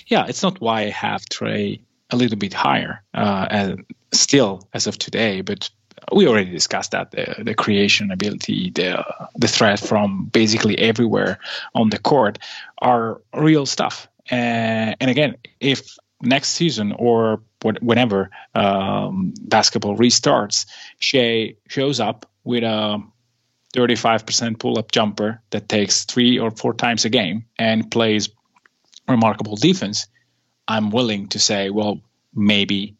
[0.06, 1.80] Yeah, it's not why I have Trey
[2.10, 5.70] a little bit higher, uh, and still as of today, but
[6.12, 9.04] we already discussed that the, the creation ability, the
[9.36, 11.38] the threat from basically everywhere
[11.74, 12.38] on the court
[12.78, 14.08] are real stuff.
[14.30, 20.66] Uh, and again, if next season or whenever um, basketball restarts,
[20.98, 23.02] Shai shows up with a
[23.74, 28.30] 35% pull-up jumper that takes three or four times a game and plays
[29.08, 30.06] remarkable defense,
[30.66, 32.00] I'm willing to say, well,
[32.34, 32.96] maybe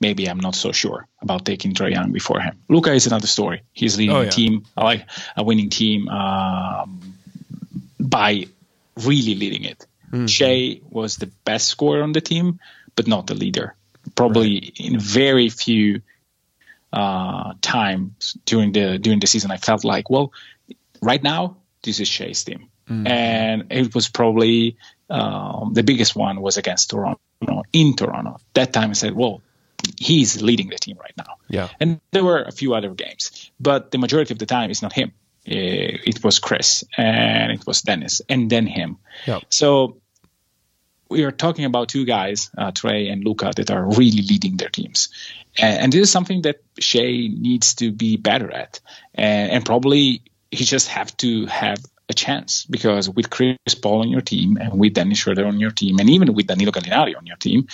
[0.00, 2.56] maybe I'm not so sure about taking Trae Young before him.
[2.68, 3.62] Luka is another story.
[3.72, 4.28] He's leading oh, yeah.
[4.28, 7.14] a team, like a winning team, um,
[7.98, 8.46] by
[8.96, 9.86] really leading it.
[10.12, 10.26] Mm-hmm.
[10.26, 12.60] Shai was the best scorer on the team,
[12.94, 13.74] but not the leader.
[14.18, 16.02] Probably in very few
[16.92, 20.32] uh, times during the during the season, I felt like, well,
[21.00, 23.06] right now this is Shai's team, mm-hmm.
[23.06, 24.76] and it was probably
[25.10, 27.20] um, the biggest one was against Toronto
[27.72, 28.38] in Toronto.
[28.54, 29.42] That time I said, well,
[29.98, 31.36] he's leading the team right now.
[31.48, 31.68] Yeah.
[31.80, 34.92] And there were a few other games, but the majority of the time it's not
[34.92, 35.12] him.
[35.46, 38.98] Eh, it was Chris and it was Dennis and then him.
[39.26, 39.44] Yep.
[39.50, 39.96] So
[41.08, 44.68] we are talking about two guys, uh, Trae and Luka, that are really leading their
[44.68, 45.08] teams.
[45.58, 48.80] And, and, this is something that Shai needs to be better at.
[49.14, 54.08] And, and probably he just have to have a chance because with Chris Paul on
[54.08, 57.26] your team and with Dennis Schroeder on your team and even with Danilo Gallinari on
[57.26, 57.68] your team,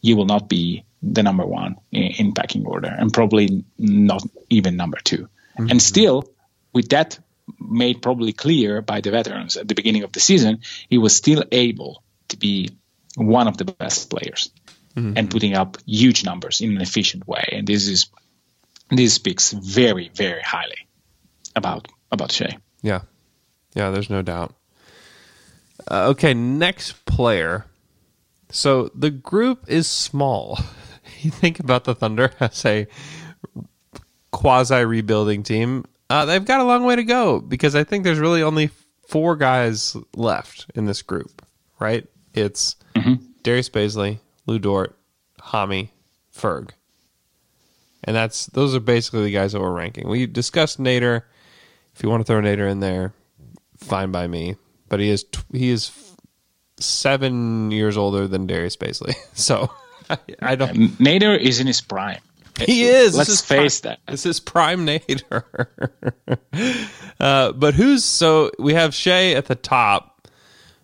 [0.00, 4.76] you will not be the number one in, in packing order and probably not even
[4.76, 5.66] number 2 mm-hmm.
[5.70, 6.24] And still,
[6.72, 7.18] with that
[7.58, 11.42] made probably clear by the veterans at the beginning of the season, he was still
[11.50, 12.70] able to be
[13.16, 14.50] one of the best players
[14.96, 15.12] mm-hmm.
[15.16, 17.44] and putting up huge numbers in an efficient way.
[17.52, 18.08] And this is
[18.90, 20.88] this speaks very, very highly
[21.56, 22.58] about about Shai.
[22.82, 23.02] Yeah,
[23.74, 23.90] yeah.
[23.90, 24.54] There's no doubt.
[25.90, 27.66] Uh, okay, next player.
[28.50, 30.58] So the group is small.
[31.20, 32.86] you think about the Thunder as a
[34.30, 38.18] quasi rebuilding team, uh, they've got a long way to go because I think there's
[38.18, 38.70] really only
[39.08, 41.44] four guys left in this group,
[41.78, 42.06] right?
[42.34, 43.24] It's mm-hmm.
[43.42, 44.96] Darius Bazley, Lu Dort,
[45.40, 45.90] Hami,
[46.34, 46.70] Ferg.
[48.04, 50.08] And that's those are basically the guys that we're ranking.
[50.08, 51.22] We discussed Nader.
[51.94, 53.12] If you want to throw Nader in there,
[53.76, 54.56] fine by me.
[54.88, 55.92] But he is he is
[56.78, 59.70] seven years older than Darius Bazley, so
[60.42, 60.76] I don't.
[60.98, 62.20] Nader is in his prime.
[62.60, 63.16] He is.
[63.16, 64.10] Let's face prime, that.
[64.10, 65.44] This is prime Nader.
[67.20, 68.50] uh, but who's so?
[68.58, 70.11] We have Shai at the top.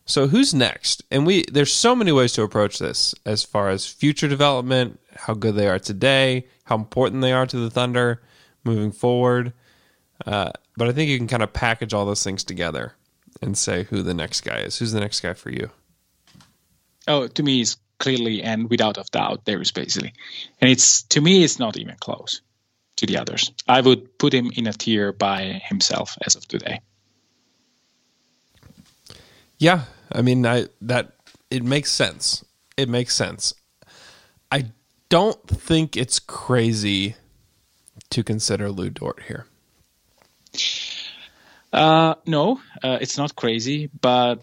[0.08, 1.02] So who's next?
[1.10, 5.34] And we there's so many ways to approach this as far as future development, how
[5.34, 8.22] good they are today, how important they are to the Thunder
[8.64, 9.52] moving forward.
[10.26, 12.94] Uh, but I think you can kind of package all those things together
[13.42, 14.78] and say who the next guy is.
[14.78, 15.70] Who's the next guy for you?
[17.06, 20.12] Oh, to me, it's clearly and without a doubt Darius Bazley,
[20.60, 22.40] and it's to me, it's not even close
[22.96, 23.52] to the others.
[23.68, 26.80] I would put him in a tier by himself as of today.
[29.58, 31.12] Yeah, I mean, I that
[31.50, 32.44] it makes sense.
[32.76, 33.54] It makes sense.
[34.50, 34.66] I
[35.08, 37.16] don't think it's crazy
[38.10, 39.46] to consider Lu Dort here.
[41.72, 44.42] Uh, no, uh, it's not crazy, but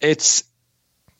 [0.00, 0.44] it's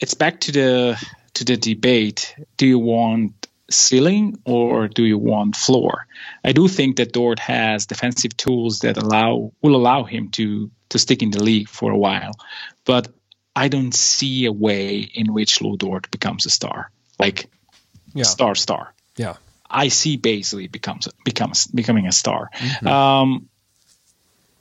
[0.00, 2.34] it's back to the to the debate.
[2.56, 3.37] Do you want
[3.70, 6.06] ceiling or do you want floor?
[6.44, 10.98] I do think that Dort has defensive tools that allow will allow him to to
[10.98, 12.32] stick in the league for a while,
[12.84, 13.08] but
[13.54, 17.50] I don't see a way in which Lu Dort becomes a star, like
[18.14, 18.24] yeah.
[18.24, 18.94] star star.
[19.16, 19.36] Yeah,
[19.68, 22.50] I see Bazley becomes becomes becoming a star.
[22.54, 22.86] Mm-hmm.
[22.86, 23.48] Um,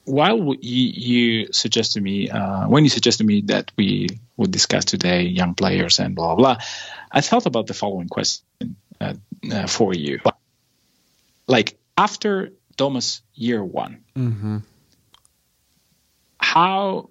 [0.04, 4.86] while you, you suggested to me uh, when you suggested me that we would discuss
[4.86, 6.66] today young players and blah blah, blah
[7.12, 8.76] I thought about the following question
[9.68, 10.20] for you.
[11.48, 14.58] Like after Domas year one, mm-hmm.
[16.40, 17.10] how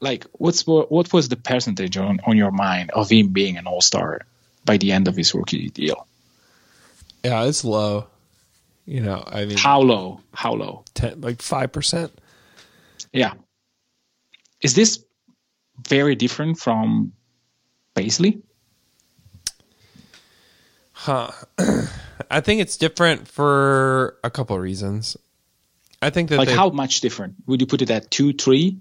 [0.00, 3.80] like what's what was the percentage on, on your mind of him being an all
[3.80, 4.20] star
[4.64, 6.06] by the end of his rookie deal?
[7.24, 8.06] Yeah, it's low.
[8.86, 10.20] You know, I mean, how low?
[10.32, 10.84] How low?
[10.94, 12.12] 10, like five percent.
[13.12, 13.34] Yeah.
[14.62, 15.04] Is this
[15.86, 17.12] very different from
[17.94, 18.42] Bazley?
[20.98, 21.30] Huh.
[22.30, 25.16] I think it's different for a couple of reasons.
[26.02, 27.36] I think that like how much different?
[27.46, 28.78] Would you put it at two, three,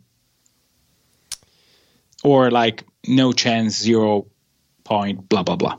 [2.23, 4.25] or like no chance, zero
[4.83, 5.77] point, blah blah blah?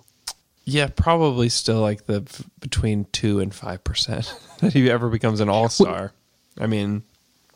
[0.65, 2.23] Yeah, probably still like the
[2.61, 6.13] between two and five percent that he ever becomes an all star.
[6.57, 7.03] I mean,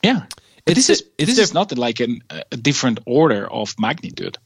[0.02, 0.26] yeah,
[0.66, 4.38] this is this is not like an, a different order of magnitude.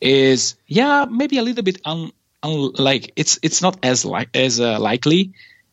[0.00, 2.10] Is yeah, maybe a little bit un,
[2.50, 5.32] like it's it's not as like as uh, likely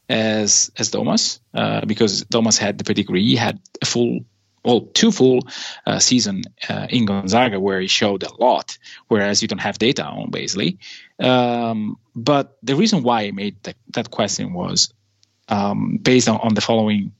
[0.10, 4.20] as as Domas uh, because Domas had the pedigree, he had a full
[4.64, 5.48] well two full
[5.86, 8.78] uh, season uh, in Gonzaga where he showed a lot,
[9.08, 10.78] whereas you don't have data on Bazley.
[11.20, 14.94] Um, but the reason why I made that, that question was
[15.48, 17.14] um, based on, on the following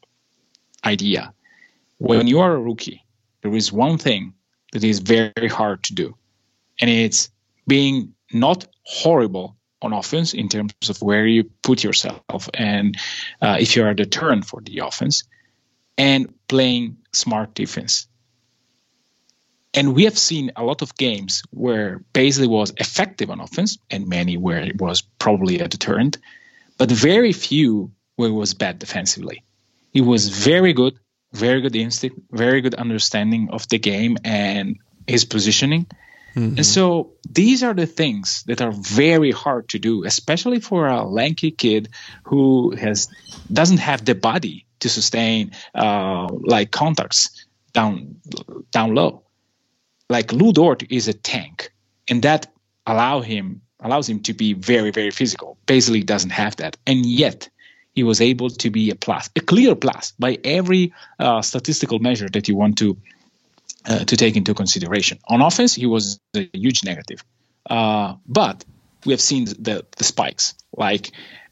[0.84, 1.34] idea:
[1.98, 3.04] when you are a rookie,
[3.42, 4.34] there is one thing
[4.74, 6.16] that is very hard to do,
[6.80, 7.30] and it's
[7.68, 12.98] being not horrible on offense in terms of where you put yourself and
[13.42, 15.24] uh, if you are the turn for the offense
[15.98, 18.08] and playing smart defense.
[19.74, 24.08] And we have seen a lot of games where Bazley was effective on offense and
[24.08, 26.18] many where it was probably a deterrent,
[26.78, 29.44] but very few where it was bad defensively.
[29.92, 30.98] He was very good,
[31.34, 35.86] very good instinct, very good understanding of the game and his positioning
[36.36, 36.58] Mm-hmm.
[36.58, 41.04] And so these are the things that are very hard to do, especially for a
[41.04, 41.90] lanky kid
[42.24, 43.08] who has
[43.52, 48.22] doesn't have the body to sustain uh, like contacts down
[48.72, 49.24] down low.
[50.10, 51.72] Like Lu Dort is a tank,
[52.08, 52.48] and that
[52.86, 55.58] allow him allows him to be very very physical.
[55.66, 57.50] Bazley, doesn't have that, and yet
[57.94, 62.30] he was able to be a plus, a clear plus by every uh, statistical measure
[62.30, 62.98] that you want to
[63.86, 65.20] uh, to take into consideration.
[65.28, 67.24] On offense, he was a huge negative.
[67.70, 68.66] Uh, but
[69.06, 70.56] we have seen the, the spikes.
[70.76, 71.12] Like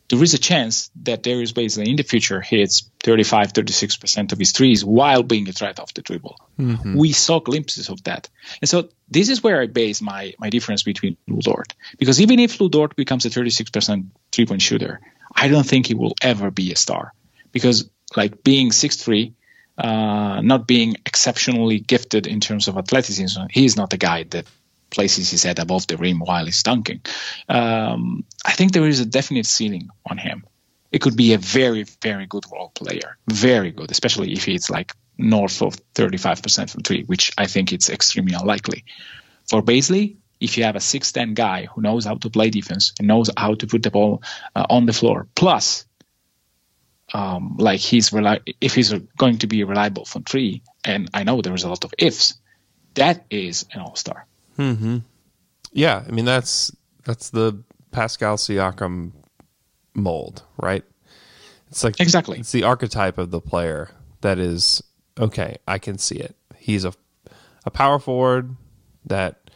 [0.09, 4.51] there is a chance that Darius Bazley in the future hits 35, 36% of his
[4.51, 6.37] threes while being a threat off the dribble.
[6.57, 6.97] Mm-hmm.
[6.97, 8.29] We saw glimpses of that.
[8.61, 11.73] And so this is where I base my, my difference between Lu Dort.
[11.97, 15.01] Because even if Lu Dort becomes a 36% three point shooter,
[15.35, 17.13] I don't think he will ever be a star.
[17.51, 19.33] Because like being 6'3,
[19.77, 24.45] uh, not being exceptionally gifted in terms of athleticism, He is not the guy that
[24.89, 27.01] places his head above the rim while he's dunking.
[27.49, 30.45] Um, I think there is a definite ceiling on him.
[30.91, 34.93] It could be a very, very good role player, very good, especially if he's like
[35.17, 38.85] north of 35% from three, which I think it's extremely unlikely.
[39.49, 43.07] For Bazley, if you have a 6'10 guy who knows how to play defense and
[43.07, 44.21] knows how to put the ball
[44.55, 45.86] uh, on the floor, plus
[47.14, 51.41] um, like he's reli- if he's going to be reliable from three, and I know
[51.41, 52.36] there's a lot of ifs,
[52.95, 54.26] that is an all star.
[54.55, 54.97] Hmm.
[55.72, 59.12] Yeah, I mean that's that's the Pascal Siakam
[59.93, 60.84] mold, right?
[61.70, 63.91] It's like exactly it's the archetype of the player
[64.22, 64.82] that is
[65.20, 65.58] okay.
[65.68, 66.36] I can see it.
[66.58, 66.93] He's a
[67.66, 68.55] a power forward
[69.05, 69.49] that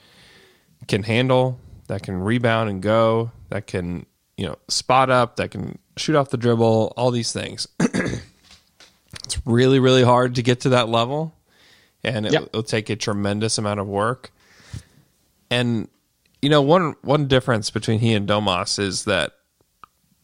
[0.88, 4.06] can handle, that can rebound and go, that can
[4.42, 7.68] you know, spot up, that can shoot off the dribble, all these things.
[7.80, 11.36] it's really, really hard to get to that level,
[12.04, 14.32] and it, will take a tremendous amount of work.
[15.52, 15.90] And
[16.42, 19.34] you know, one one difference between he and Domas is that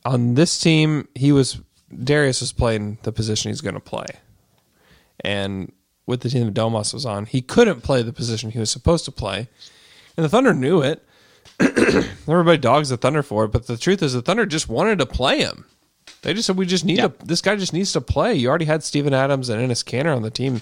[0.03, 1.61] on this team, he was
[2.03, 4.07] Darius was playing the position he's going to play,
[5.20, 5.72] and
[6.07, 9.05] with the team that Domas was on, he couldn't play the position he was supposed
[9.05, 9.47] to play,
[10.18, 11.03] and the Thunder knew it.
[11.59, 15.05] Everybody dogs the Thunder for it, but the truth is, the Thunder just wanted to
[15.05, 15.65] play him.
[16.21, 17.13] They just said, "We just need to.
[17.23, 20.21] This guy just needs to play." You already had Steven Adams and Enes Kanter on
[20.21, 20.61] the team.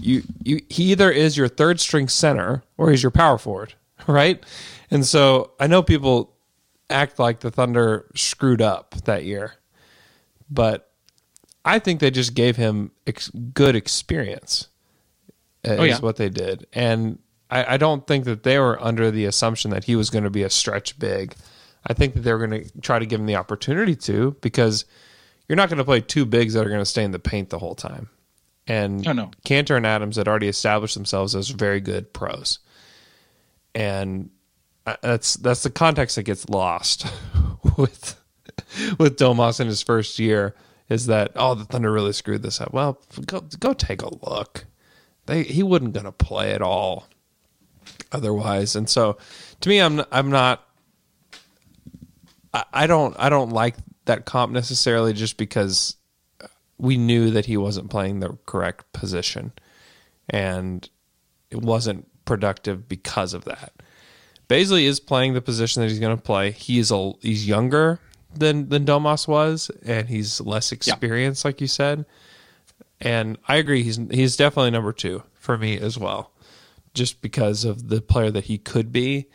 [0.00, 3.74] You, you, he either is your third string center or he's your power forward,
[4.06, 4.42] right?
[4.90, 6.34] And so I know people
[6.90, 9.54] act like the Thunder screwed up that year,
[10.50, 10.90] but
[11.64, 14.68] I think they just gave him ex- good experience.
[15.64, 15.98] Oh, is oh, yeah.
[15.98, 17.18] what they did, and
[17.50, 20.30] I, I don't think that they were under the assumption that he was going to
[20.30, 21.34] be a stretch big.
[21.86, 24.84] I think that they were going to try to give him the opportunity to because
[25.48, 27.50] you're not going to play two bigs that are going to stay in the paint
[27.50, 28.08] the whole time.
[28.66, 29.30] And oh, no.
[29.46, 32.58] Kanter and Adams had already established themselves as very good pros.
[33.74, 34.30] And
[34.86, 37.06] uh, that's that's the context that gets lost
[37.76, 38.20] with
[38.98, 40.54] with Domas in his first year
[40.88, 42.72] is that oh the Thunder really screwed this up.
[42.72, 44.64] Well, go go take a look.
[45.26, 47.06] They he wasn't going to play at all
[48.12, 49.18] otherwise, and so
[49.60, 50.66] to me, I'm I'm not.
[52.52, 53.76] I, I don't I don't like
[54.06, 55.96] that comp necessarily just because
[56.78, 59.52] we knew that he wasn't playing the correct position,
[60.28, 60.88] and
[61.50, 63.72] it wasn't productive because of that.
[64.48, 66.50] Bazley is playing the position that he's going to play.
[66.50, 68.00] He's a he's younger
[68.34, 71.48] than than Domas was, and he's less experienced, yeah.
[71.48, 72.04] like you said.
[73.00, 76.30] And I agree, he's he's definitely number two for me as well,
[76.96, 79.26] just because of the player that he could be,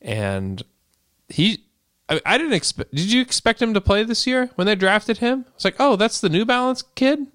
[0.00, 0.62] and
[1.28, 1.64] he.
[2.08, 2.94] I, I didn't expect.
[2.94, 5.44] Did you expect him to play this year when they drafted him?
[5.54, 7.26] It's like, oh, that's the New Balance kid.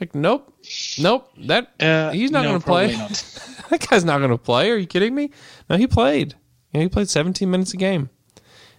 [0.00, 0.52] Like, nope,
[0.98, 1.32] nope.
[1.38, 2.86] That uh, he's not no, going to play.
[3.70, 4.70] that guy's not going to play.
[4.70, 5.30] Are you kidding me?
[5.70, 6.34] No, he played.
[6.72, 8.10] You know, he played 17 minutes a game,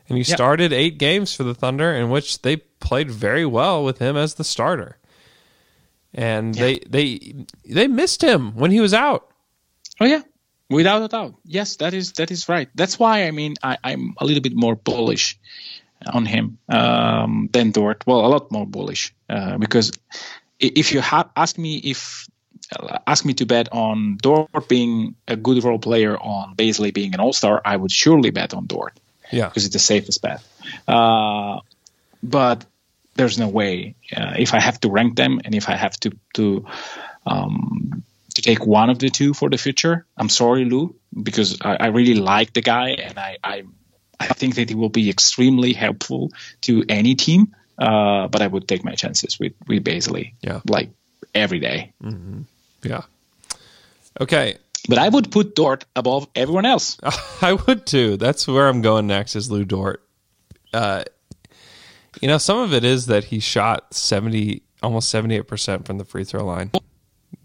[0.07, 0.37] and he yep.
[0.37, 4.35] started eight games for the Thunder, in which they played very well with him as
[4.35, 4.97] the starter.
[6.13, 7.35] And they they
[7.65, 9.29] they missed him when he was out.
[9.99, 10.21] Oh yeah,
[10.69, 11.35] without a doubt.
[11.45, 12.69] Yes, that is that is right.
[12.75, 15.39] That's why I mean I, I'm a little bit more bullish
[16.05, 18.05] on him um, than Dort.
[18.05, 19.91] Well, a lot more bullish uh, because
[20.59, 22.27] if you ha- ask me if
[22.77, 27.13] uh, ask me to bet on Dort being a good role player on Bazley being
[27.13, 28.99] an all star, I would surely bet on Dort.
[29.31, 30.43] Yeah, because it's the safest bet.
[30.87, 31.59] Uh,
[32.21, 32.65] but
[33.15, 36.11] there's no way uh, if I have to rank them and if I have to
[36.33, 36.65] to
[37.25, 38.03] um,
[38.35, 40.05] to take one of the two for the future.
[40.17, 43.63] I'm sorry, Lu, because I, I really like the guy and I, I
[44.19, 46.31] I think that he will be extremely helpful
[46.61, 47.55] to any team.
[47.77, 50.33] Uh, but I would take my chances with with Bazley.
[50.41, 50.91] Yeah, like
[51.33, 51.93] every day.
[52.01, 52.41] Mm-hmm.
[52.83, 53.01] Yeah.
[54.19, 54.57] Okay.
[54.87, 56.97] But I would put Dort above everyone else.
[57.41, 58.17] I would too.
[58.17, 59.35] That's where I'm going next.
[59.35, 60.03] Is Lu Dort?
[60.71, 61.03] Uh,
[62.21, 65.97] you know, some of it is that he shot seventy, almost seventy eight percent from
[65.97, 66.71] the free throw line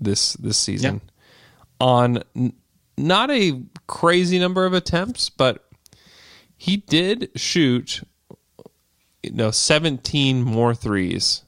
[0.01, 1.87] this this season yeah.
[1.87, 2.53] on n-
[2.97, 5.69] not a crazy number of attempts, but
[6.57, 8.03] he did shoot
[9.23, 11.45] you know 17 more threes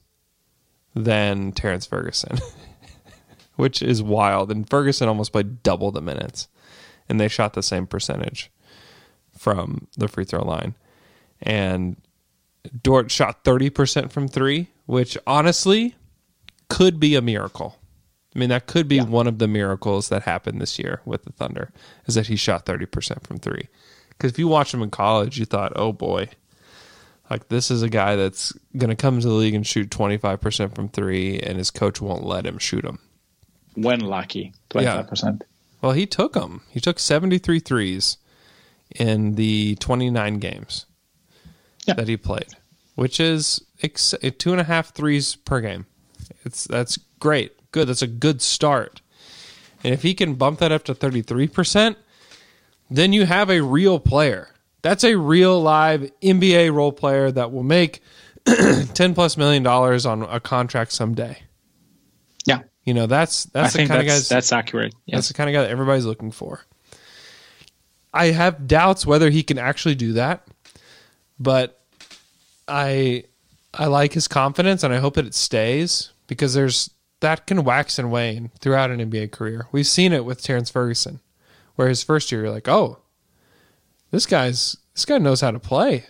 [0.95, 2.39] than Terrence Ferguson,
[3.55, 4.51] which is wild.
[4.51, 6.47] And Ferguson almost played double the minutes,
[7.09, 8.51] and they shot the same percentage
[9.37, 10.75] from the free throw line.
[11.41, 11.97] And
[12.81, 15.95] Dort shot 30% from three, which honestly
[16.69, 17.77] could be a miracle.
[18.35, 19.05] I mean, that could be yeah.
[19.05, 21.71] one of the miracles that happened this year with the Thunder,
[22.05, 23.67] is that he shot 30% from three.
[24.09, 26.29] Because if you watch him in college, you thought, oh boy,
[27.29, 30.75] like this is a guy that's going to come to the league and shoot 25%
[30.75, 32.99] from 3 and his coach won't let him shoot them.
[33.75, 35.23] When lucky, 25%.
[35.23, 35.47] Yeah.
[35.81, 36.61] Well, he took them.
[36.69, 38.17] He took 73 threes
[38.95, 40.85] in the 29 games
[41.85, 41.95] yeah.
[41.95, 42.49] that he played,
[42.95, 45.85] which is ex- two and a half threes per game.
[46.45, 47.53] It's that's great.
[47.73, 47.89] Good.
[47.89, 49.01] That's a good start.
[49.83, 51.97] And if he can bump that up to 33%,
[52.89, 54.49] then you have a real player.
[54.81, 58.01] That's a real live NBA role player that will make
[58.45, 61.41] 10 plus million dollars on a contract someday.
[62.45, 62.61] Yeah.
[62.83, 64.93] You know, that's that's I the kind of guys that's accurate.
[65.05, 65.17] Yes.
[65.17, 66.65] That's the kind of guy that everybody's looking for.
[68.13, 70.47] I have doubts whether he can actually do that,
[71.39, 71.81] but
[72.67, 73.23] I
[73.73, 76.89] I like his confidence and I hope that it stays because there's
[77.23, 79.67] that can wax and wane throughout an NBA career.
[79.71, 81.21] We've seen it with Terrence Ferguson,
[81.75, 82.99] where his first year you're like, oh,
[84.11, 86.03] this guy's this guy knows how to play.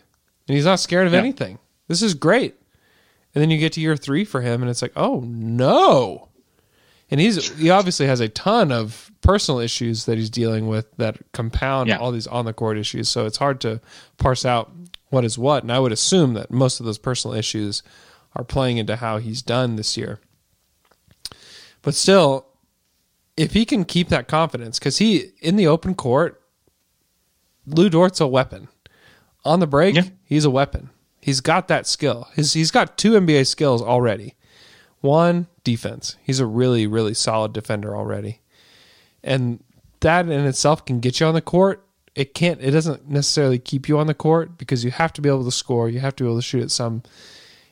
[0.47, 1.20] and he's not scared of yeah.
[1.20, 1.59] anything.
[1.88, 2.55] This is great.
[3.34, 6.30] And then you get to year three for him, and it's like, oh no.
[7.11, 11.20] And he's he obviously has a ton of personal issues that he's dealing with that
[11.32, 11.97] compound yeah.
[11.97, 13.07] all these on the court issues.
[13.07, 13.82] So it's hard to
[14.18, 14.72] parse out
[15.09, 15.61] what is what.
[15.61, 17.84] And I would assume that most of those personal issues
[18.36, 20.20] are playing into how he's done this year.
[21.84, 22.47] But still,
[23.38, 26.41] if he can keep that confidence, because he in the open court,
[27.67, 28.69] Lu Dort's a weapon.
[29.45, 30.03] On the break, yeah.
[30.23, 30.89] he's a weapon.
[31.19, 32.29] He's got that skill.
[32.34, 34.36] His, he's got two NBA skills already.
[35.01, 36.15] One, defense.
[36.23, 38.39] He's a really, really solid defender already.
[39.23, 39.63] And
[39.99, 41.86] that in itself can get you on the court.
[42.15, 45.29] It can't it doesn't necessarily keep you on the court because you have to be
[45.29, 45.89] able to score.
[45.89, 47.03] You have to be able to shoot it some.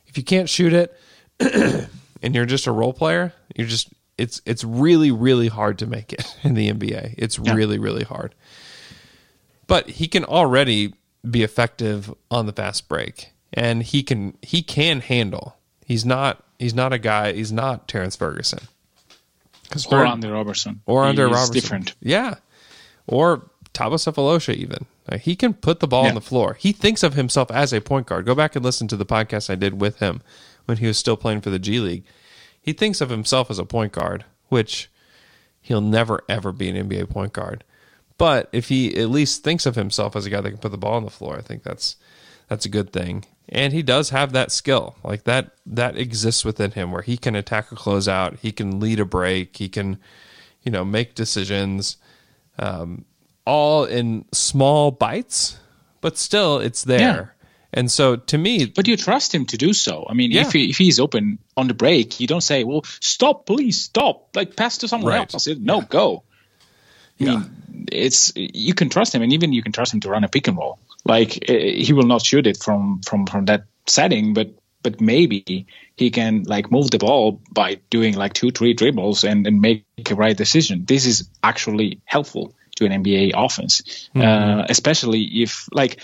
[0.07, 0.97] If you can't shoot it
[2.21, 3.89] and you're just a role player, you're just
[4.21, 7.15] it's it's really, really hard to make it in the NBA.
[7.17, 7.53] It's yeah.
[7.53, 8.35] really, really hard.
[9.67, 10.93] But he can already
[11.29, 13.31] be effective on the fast break.
[13.53, 15.57] And he can he can handle.
[15.85, 18.67] He's not he's not a guy, he's not Terrence Ferguson.
[19.89, 20.81] Or Andre Roberson.
[20.85, 21.53] Or Andre Roberson.
[21.53, 21.95] different.
[22.01, 22.35] Yeah.
[23.07, 24.85] Or Thabo Sefolosha even.
[25.09, 26.09] Like, he can put the ball yeah.
[26.09, 26.55] on the floor.
[26.59, 28.25] He thinks of himself as a point guard.
[28.25, 30.21] Go back and listen to the podcast I did with him
[30.65, 32.03] when he was still playing for the G League.
[32.61, 34.89] He thinks of himself as a point guard, which
[35.61, 37.63] he'll never ever be an NBA point guard.
[38.17, 40.77] But if he at least thinks of himself as a guy that can put the
[40.77, 41.95] ball on the floor, I think that's
[42.47, 43.25] that's a good thing.
[43.49, 44.95] And he does have that skill.
[45.03, 48.99] Like that that exists within him where he can attack a closeout, he can lead
[48.99, 49.97] a break, he can,
[50.61, 51.97] you know, make decisions
[52.59, 53.05] um,
[53.45, 55.57] all in small bites,
[55.99, 57.35] but still it's there.
[57.73, 60.05] And so to me, but you trust him to do so.
[60.09, 60.41] I mean, yeah.
[60.41, 64.35] if he, if he's open on the break, you don't say, "Well, stop, please, stop!"
[64.35, 65.33] Like pass to someone right.
[65.33, 65.47] else.
[65.47, 65.85] No, yeah.
[65.89, 66.23] go.
[67.19, 67.29] I yeah.
[67.31, 70.29] mean, it's you can trust him, and even you can trust him to run a
[70.29, 70.79] pick and roll.
[71.05, 74.49] Like eh, he will not shoot it from from from that setting, but
[74.83, 79.45] but maybe he can like move the ball by doing like two three dribbles and,
[79.47, 80.85] and make a right decision.
[80.85, 84.21] This is actually helpful to an NBA offense, mm-hmm.
[84.21, 85.99] uh, especially if like.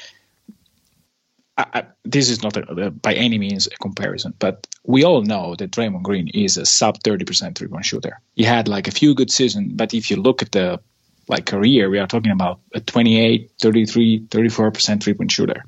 [1.57, 5.55] I, this is not a, a, by any means a comparison, but we all know
[5.55, 8.21] that Draymond Green is a sub 30% three point shooter.
[8.35, 10.79] He had like a few good seasons, but if you look at the
[11.27, 15.63] like career, we are talking about a 28, 33, 34% three point shooter.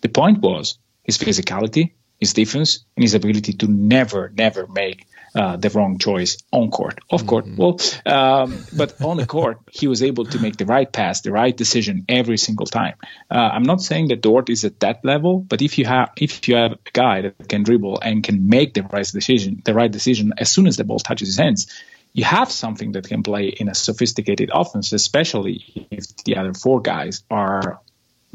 [0.00, 5.56] The point was his physicality, his defense, and his ability to never, never make uh,
[5.56, 7.00] the wrong choice on court.
[7.10, 7.56] Off court, mm-hmm.
[7.56, 11.32] well, um, but on the court, he was able to make the right pass, the
[11.32, 12.94] right decision every single time.
[13.30, 16.48] Uh, I'm not saying that Dort is at that level, but if you have if
[16.48, 19.90] you have a guy that can dribble and can make the right decision, the right
[19.90, 21.66] decision as soon as the ball touches his hands,
[22.12, 26.80] you have something that can play in a sophisticated offense, especially if the other four
[26.80, 27.80] guys are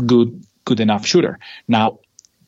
[0.03, 1.39] good good enough shooter.
[1.67, 1.99] Now,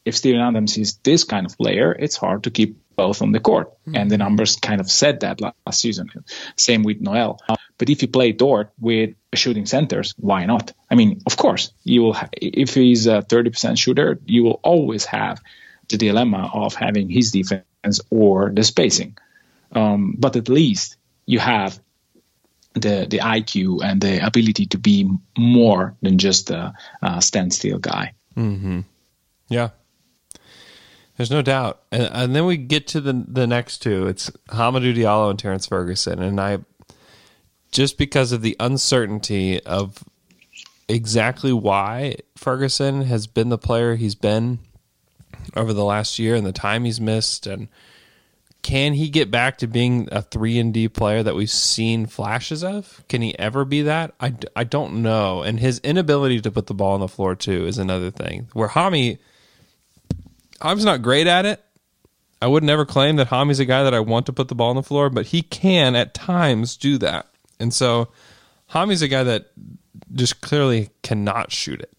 [0.06, 3.40] if Steven Adams is this kind of player, it's hard to keep both on the
[3.40, 3.96] court, mm-hmm.
[3.96, 6.10] and the numbers kind of said that last season.
[6.56, 7.40] Same with Noel.
[7.78, 10.74] But if you play Dort with shooting centers, why not?
[10.92, 12.14] I mean, of course, you will.
[12.14, 15.42] Ha- if he's a 30% shooter, you will always have
[15.88, 19.18] the dilemma of having his defense or the spacing.
[19.72, 21.80] Um, but at least you have
[22.74, 28.14] the the IQ and the ability to be more than just a, a standstill guy.
[28.36, 28.82] Mm-hmm.
[29.50, 29.70] Yeah,
[31.20, 31.82] there's no doubt.
[31.92, 34.08] And, and, then we get to the the next two.
[34.08, 36.60] It's Hamidou Diallo and Terrence Ferguson, and I
[37.74, 40.02] just because of the uncertainty of
[40.88, 44.60] exactly why Ferguson has been the player he's been
[45.58, 47.68] over the last year and the time he's missed and
[48.62, 52.64] can he get back to being a 3 and D player that we've seen flashes
[52.64, 53.04] of?
[53.08, 54.14] Can he ever be that?
[54.20, 55.44] I, I don't know.
[55.44, 58.50] And his inability to put the ball on the floor too is another thing.
[58.54, 59.20] Where Hami
[60.62, 61.64] Hami's not great at it.
[62.42, 64.70] I would never claim that Hami's a guy that I want to put the ball
[64.70, 67.28] on the floor, but he can at times do that.
[67.60, 68.10] And so
[68.68, 69.52] Hami's a guy that
[70.14, 71.92] just clearly cannot shoot it.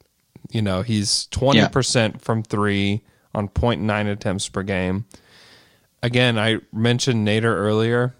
[0.51, 2.19] You know, he's 20% yeah.
[2.19, 3.03] from 3
[3.35, 5.05] on 0.9 attempts per game
[6.03, 8.15] again, I mentioned Nader earlier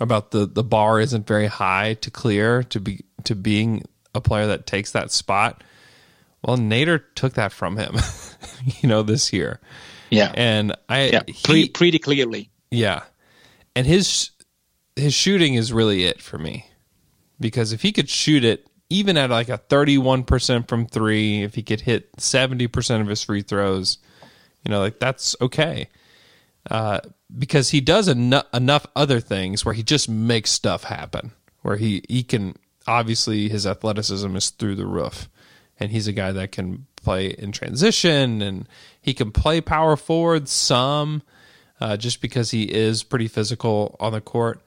[0.00, 4.46] about the the bar isn't very high to clear to be to being a player
[4.46, 5.62] that takes that spot.
[6.42, 7.96] Well, Nader took that from him,
[8.80, 9.60] you know, this year.
[10.10, 12.50] Yeah, and I yeah, he, pretty clearly.
[12.70, 13.02] Yeah,
[13.74, 14.30] and his
[14.96, 16.66] his shooting is really it for me
[17.40, 21.62] because if he could shoot it even at like a 31% from 3 if he
[21.62, 23.96] could hit 70% of his free throws
[24.62, 25.88] you know like that's okay
[26.70, 27.00] uh,
[27.36, 31.32] because he does en- enough other things where he just makes stuff happen.
[31.62, 35.28] Where he he can obviously his athleticism is through the roof,
[35.82, 38.68] and he's a guy that can play in transition and
[39.00, 41.22] he can play power forward some,
[41.80, 44.60] uh, just because he is pretty physical on the court.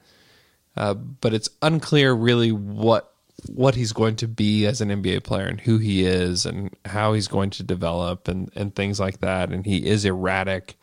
[0.76, 3.12] Uh, but it's unclear really what
[3.48, 7.12] what he's going to be as an NBA player and who he is and how
[7.12, 9.52] he's going to develop and, and things like that.
[9.52, 10.76] And he is erratic.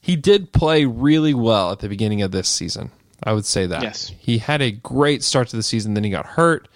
[0.00, 2.90] He did play really well at the beginning of this season.
[3.22, 3.82] I would say that.
[3.82, 4.12] Yes.
[4.18, 6.68] He had a great start to the season, then he got hurt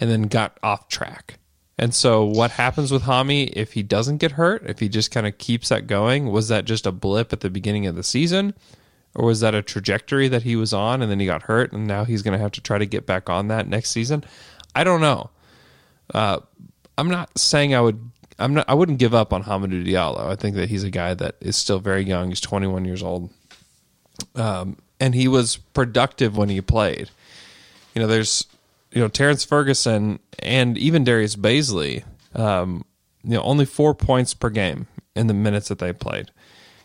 [0.00, 1.37] and then got off track.
[1.78, 5.26] And so what happens with Hami if he doesn't get hurt, if he just kind
[5.26, 6.30] of keeps that going?
[6.30, 8.54] Was that just a blip at the beginning of the season?
[9.14, 11.86] Or was that a trajectory that he was on and then he got hurt and
[11.86, 14.24] now he's going to have to try to get back on that next season?
[14.74, 15.30] I don't know.
[16.12, 16.40] Uh,
[16.96, 18.10] I'm not saying I would.
[18.38, 18.68] I'm not.
[18.68, 20.26] I wouldn't give up on Hamidou Diallo.
[20.26, 22.28] I think that he's a guy that is still very young.
[22.28, 23.30] He's 21 years old,
[24.34, 27.10] um, and he was productive when he played.
[27.94, 28.46] You know, there's
[28.92, 32.04] you know Terrence Ferguson and even Darius Bazley.
[32.34, 32.84] Um,
[33.24, 36.30] you know, only four points per game in the minutes that they played.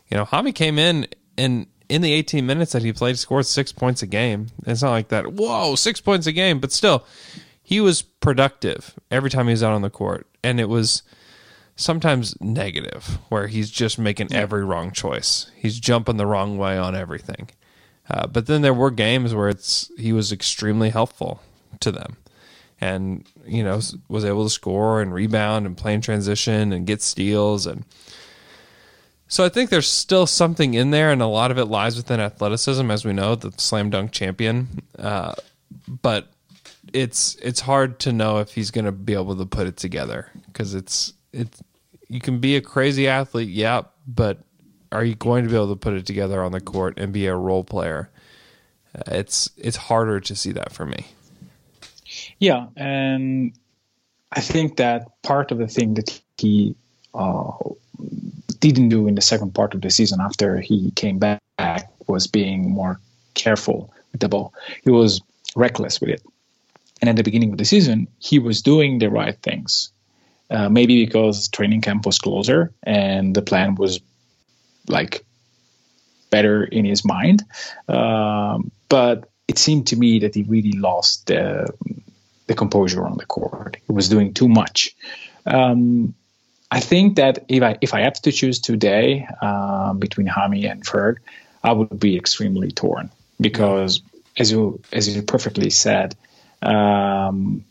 [0.09, 3.71] You know, Hami came in and in the 18 minutes that he played, scored six
[3.71, 4.47] points a game.
[4.65, 5.33] It's not like that.
[5.33, 7.05] Whoa, six points a game, but still,
[7.61, 11.03] he was productive every time he was out on the court, and it was
[11.75, 15.51] sometimes negative, where he's just making every wrong choice.
[15.55, 17.49] He's jumping the wrong way on everything.
[18.09, 21.41] Uh, but then there were games where it's he was extremely helpful
[21.81, 22.17] to them,
[22.81, 27.01] and you know was able to score and rebound and play in transition and get
[27.01, 27.85] steals and.
[29.29, 32.19] So I think there's still something in there, and a lot of it lies within
[32.19, 34.83] athleticism, as we know, the slam dunk champion.
[34.99, 35.33] Uh,
[35.87, 36.31] but
[36.91, 40.29] it's it's hard to know if he's going to be able to put it together
[40.45, 41.63] because it's it's
[42.09, 44.39] you can be a crazy athlete, yeah, but
[44.91, 47.25] are you going to be able to put it together on the court and be
[47.25, 48.09] a role player?
[48.95, 51.07] Uh, it's it's harder to see that for me.
[52.43, 53.53] Yeah, and
[54.33, 56.75] I think that part of the thing that he
[57.13, 57.53] uh,
[58.59, 61.39] didn't do in the second part of the season after he came back
[62.05, 62.99] was being more
[63.33, 64.53] careful with the ball.
[64.83, 65.21] He was
[65.55, 66.21] reckless with it.
[66.99, 69.93] And at the beginning of the season, he was doing the right things.
[70.51, 74.01] Uh, maybe because training camp was closer and the plan was
[74.89, 75.23] like
[76.29, 77.41] better in his mind.
[77.87, 81.73] Um, but it seemed to me that he really lost the,
[82.47, 83.77] the composure on the court.
[83.85, 84.95] He was doing too much.
[85.45, 86.13] Um,
[86.71, 90.83] I think that if I if I have to choose today um, between Hami and
[90.83, 91.17] Ferg,
[91.63, 94.01] I would be extremely torn because,
[94.35, 96.15] as you as you perfectly said,
[96.61, 97.65] um,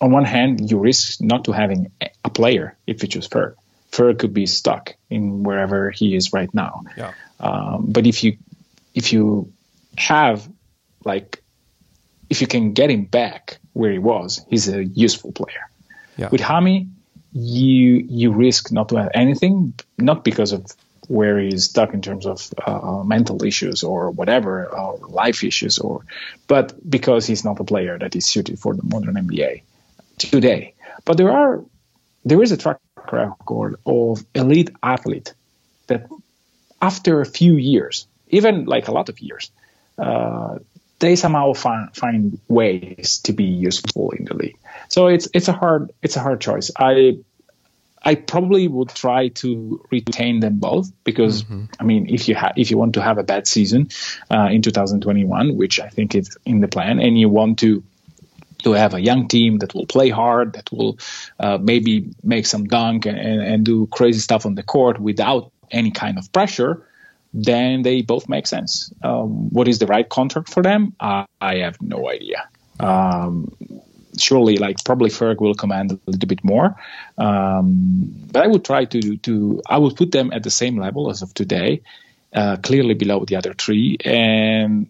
[0.00, 1.92] on one hand, you risk not to having
[2.24, 3.54] a player if you choose Ferg.
[3.92, 6.84] Ferg could be stuck in wherever he is right now.
[6.96, 7.12] Yeah.
[7.40, 8.38] Um, but if you
[8.94, 9.52] if you
[9.96, 10.48] have
[11.04, 11.42] like
[12.30, 15.64] if you can get him back where he was, he's a useful player.
[16.16, 16.28] Yeah.
[16.32, 16.88] With Hami,
[17.32, 20.66] you you risk not to have anything, not because of
[21.06, 26.04] where he's stuck in terms of uh, mental issues or whatever, or life issues, or
[26.48, 29.62] but because he's not a player that is suited for the modern NBA
[30.18, 30.74] today.
[31.04, 31.62] But there are
[32.24, 32.80] there is a track
[33.12, 35.34] record of elite athlete
[35.86, 36.08] that
[36.82, 39.52] after a few years, even like a lot of years,
[39.98, 40.58] uh,
[40.98, 44.58] they somehow find find ways to be useful in the league.
[44.88, 46.70] So it's it's a hard it's a hard choice.
[46.76, 47.18] I
[48.02, 51.64] I probably would try to retain them both because mm-hmm.
[51.78, 53.88] I mean, if you have if you want to have a bad season
[54.30, 57.82] uh, in 2021, which I think is in the plan, and you want to
[58.64, 60.98] to have a young team that will play hard, that will
[61.38, 65.52] uh, maybe make some dunk and, and, and, do crazy stuff on the court without
[65.70, 66.84] any kind of pressure,
[67.32, 68.92] then they both make sense.
[69.02, 70.94] Um, what is the right contract for them?
[71.00, 72.48] I have no idea.
[72.80, 73.52] Um,
[74.18, 76.76] surely like probably Ferg will command a little bit more.
[77.16, 81.10] Um, but I would try to to I would put them at the same level
[81.10, 81.82] as of today,
[82.32, 84.88] uh, clearly below the other three, and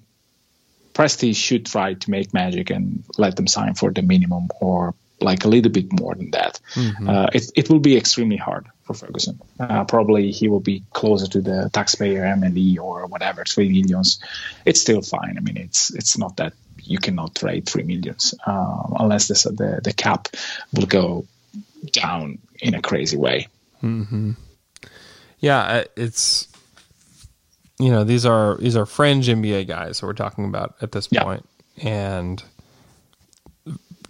[0.94, 5.44] Presti should try to make magic and let them sign for the minimum or like
[5.44, 6.60] a little bit more than that.
[6.74, 7.08] Mm-hmm.
[7.08, 9.40] Uh, it it will be extremely hard for Ferguson.
[9.60, 14.20] Uh, probably he will be closer to the taxpayer MLE or whatever, three millions.
[14.64, 15.36] It's still fine.
[15.36, 16.52] I mean, it's it's not that
[16.82, 20.28] you cannot trade three millions um, unless this, the the cap
[20.72, 21.26] will go
[21.92, 23.48] down in a crazy way.
[23.82, 24.32] Mm-hmm.
[25.40, 26.48] Yeah, uh, it's
[27.78, 31.08] you know these are these are fringe NBA guys that we're talking about at this
[31.10, 31.22] yeah.
[31.22, 31.48] point,
[31.82, 32.42] and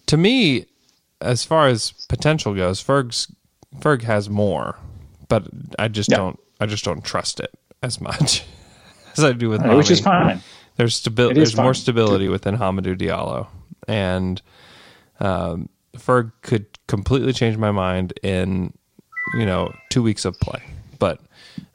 [0.07, 0.67] to me,
[1.21, 3.33] as far as potential goes, Ferg's
[3.77, 4.77] Ferg has more,
[5.29, 5.47] but
[5.79, 6.19] I just yeah.
[6.19, 7.53] don't I just don't trust it
[7.83, 8.45] as much
[9.17, 10.41] as I do with right, which is fine.
[10.77, 11.35] There's stability.
[11.35, 13.49] There's more stability within Hamidou Diallo,
[13.87, 14.41] and
[15.21, 18.73] um, Ferg could completely change my mind in
[19.35, 20.63] you know two weeks of play.
[20.99, 21.21] But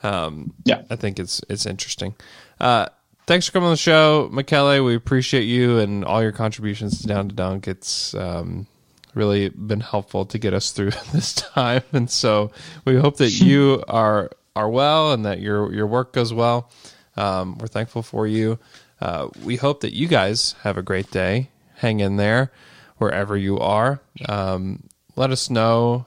[0.03, 2.15] um, yeah, I think it's it's interesting.
[2.59, 2.87] Uh,
[3.27, 4.83] thanks for coming on the show, Michele.
[4.83, 7.67] We appreciate you and all your contributions to Down to Dunk.
[7.67, 8.67] It's um,
[9.13, 12.51] really been helpful to get us through this time, and so
[12.85, 16.69] we hope that you are are well and that your your work goes well.
[17.15, 18.59] Um, we're thankful for you.
[18.99, 21.49] Uh, we hope that you guys have a great day.
[21.75, 22.51] Hang in there
[22.97, 23.99] wherever you are.
[24.29, 24.83] Um,
[25.15, 26.05] let us know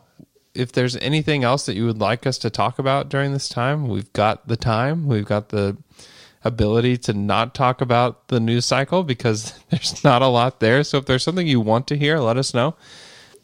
[0.54, 3.88] if there's anything else that you would like us to talk about during this time.
[3.88, 5.07] We've got the time.
[5.07, 5.76] We've got the
[6.47, 10.84] ability to not talk about the news cycle because there's not a lot there.
[10.84, 12.76] So if there's something you want to hear, let us know.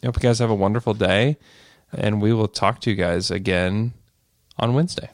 [0.02, 1.36] I hope you guys have a wonderful day,
[1.92, 3.92] and we will talk to you guys again
[4.58, 5.08] on Wednesday.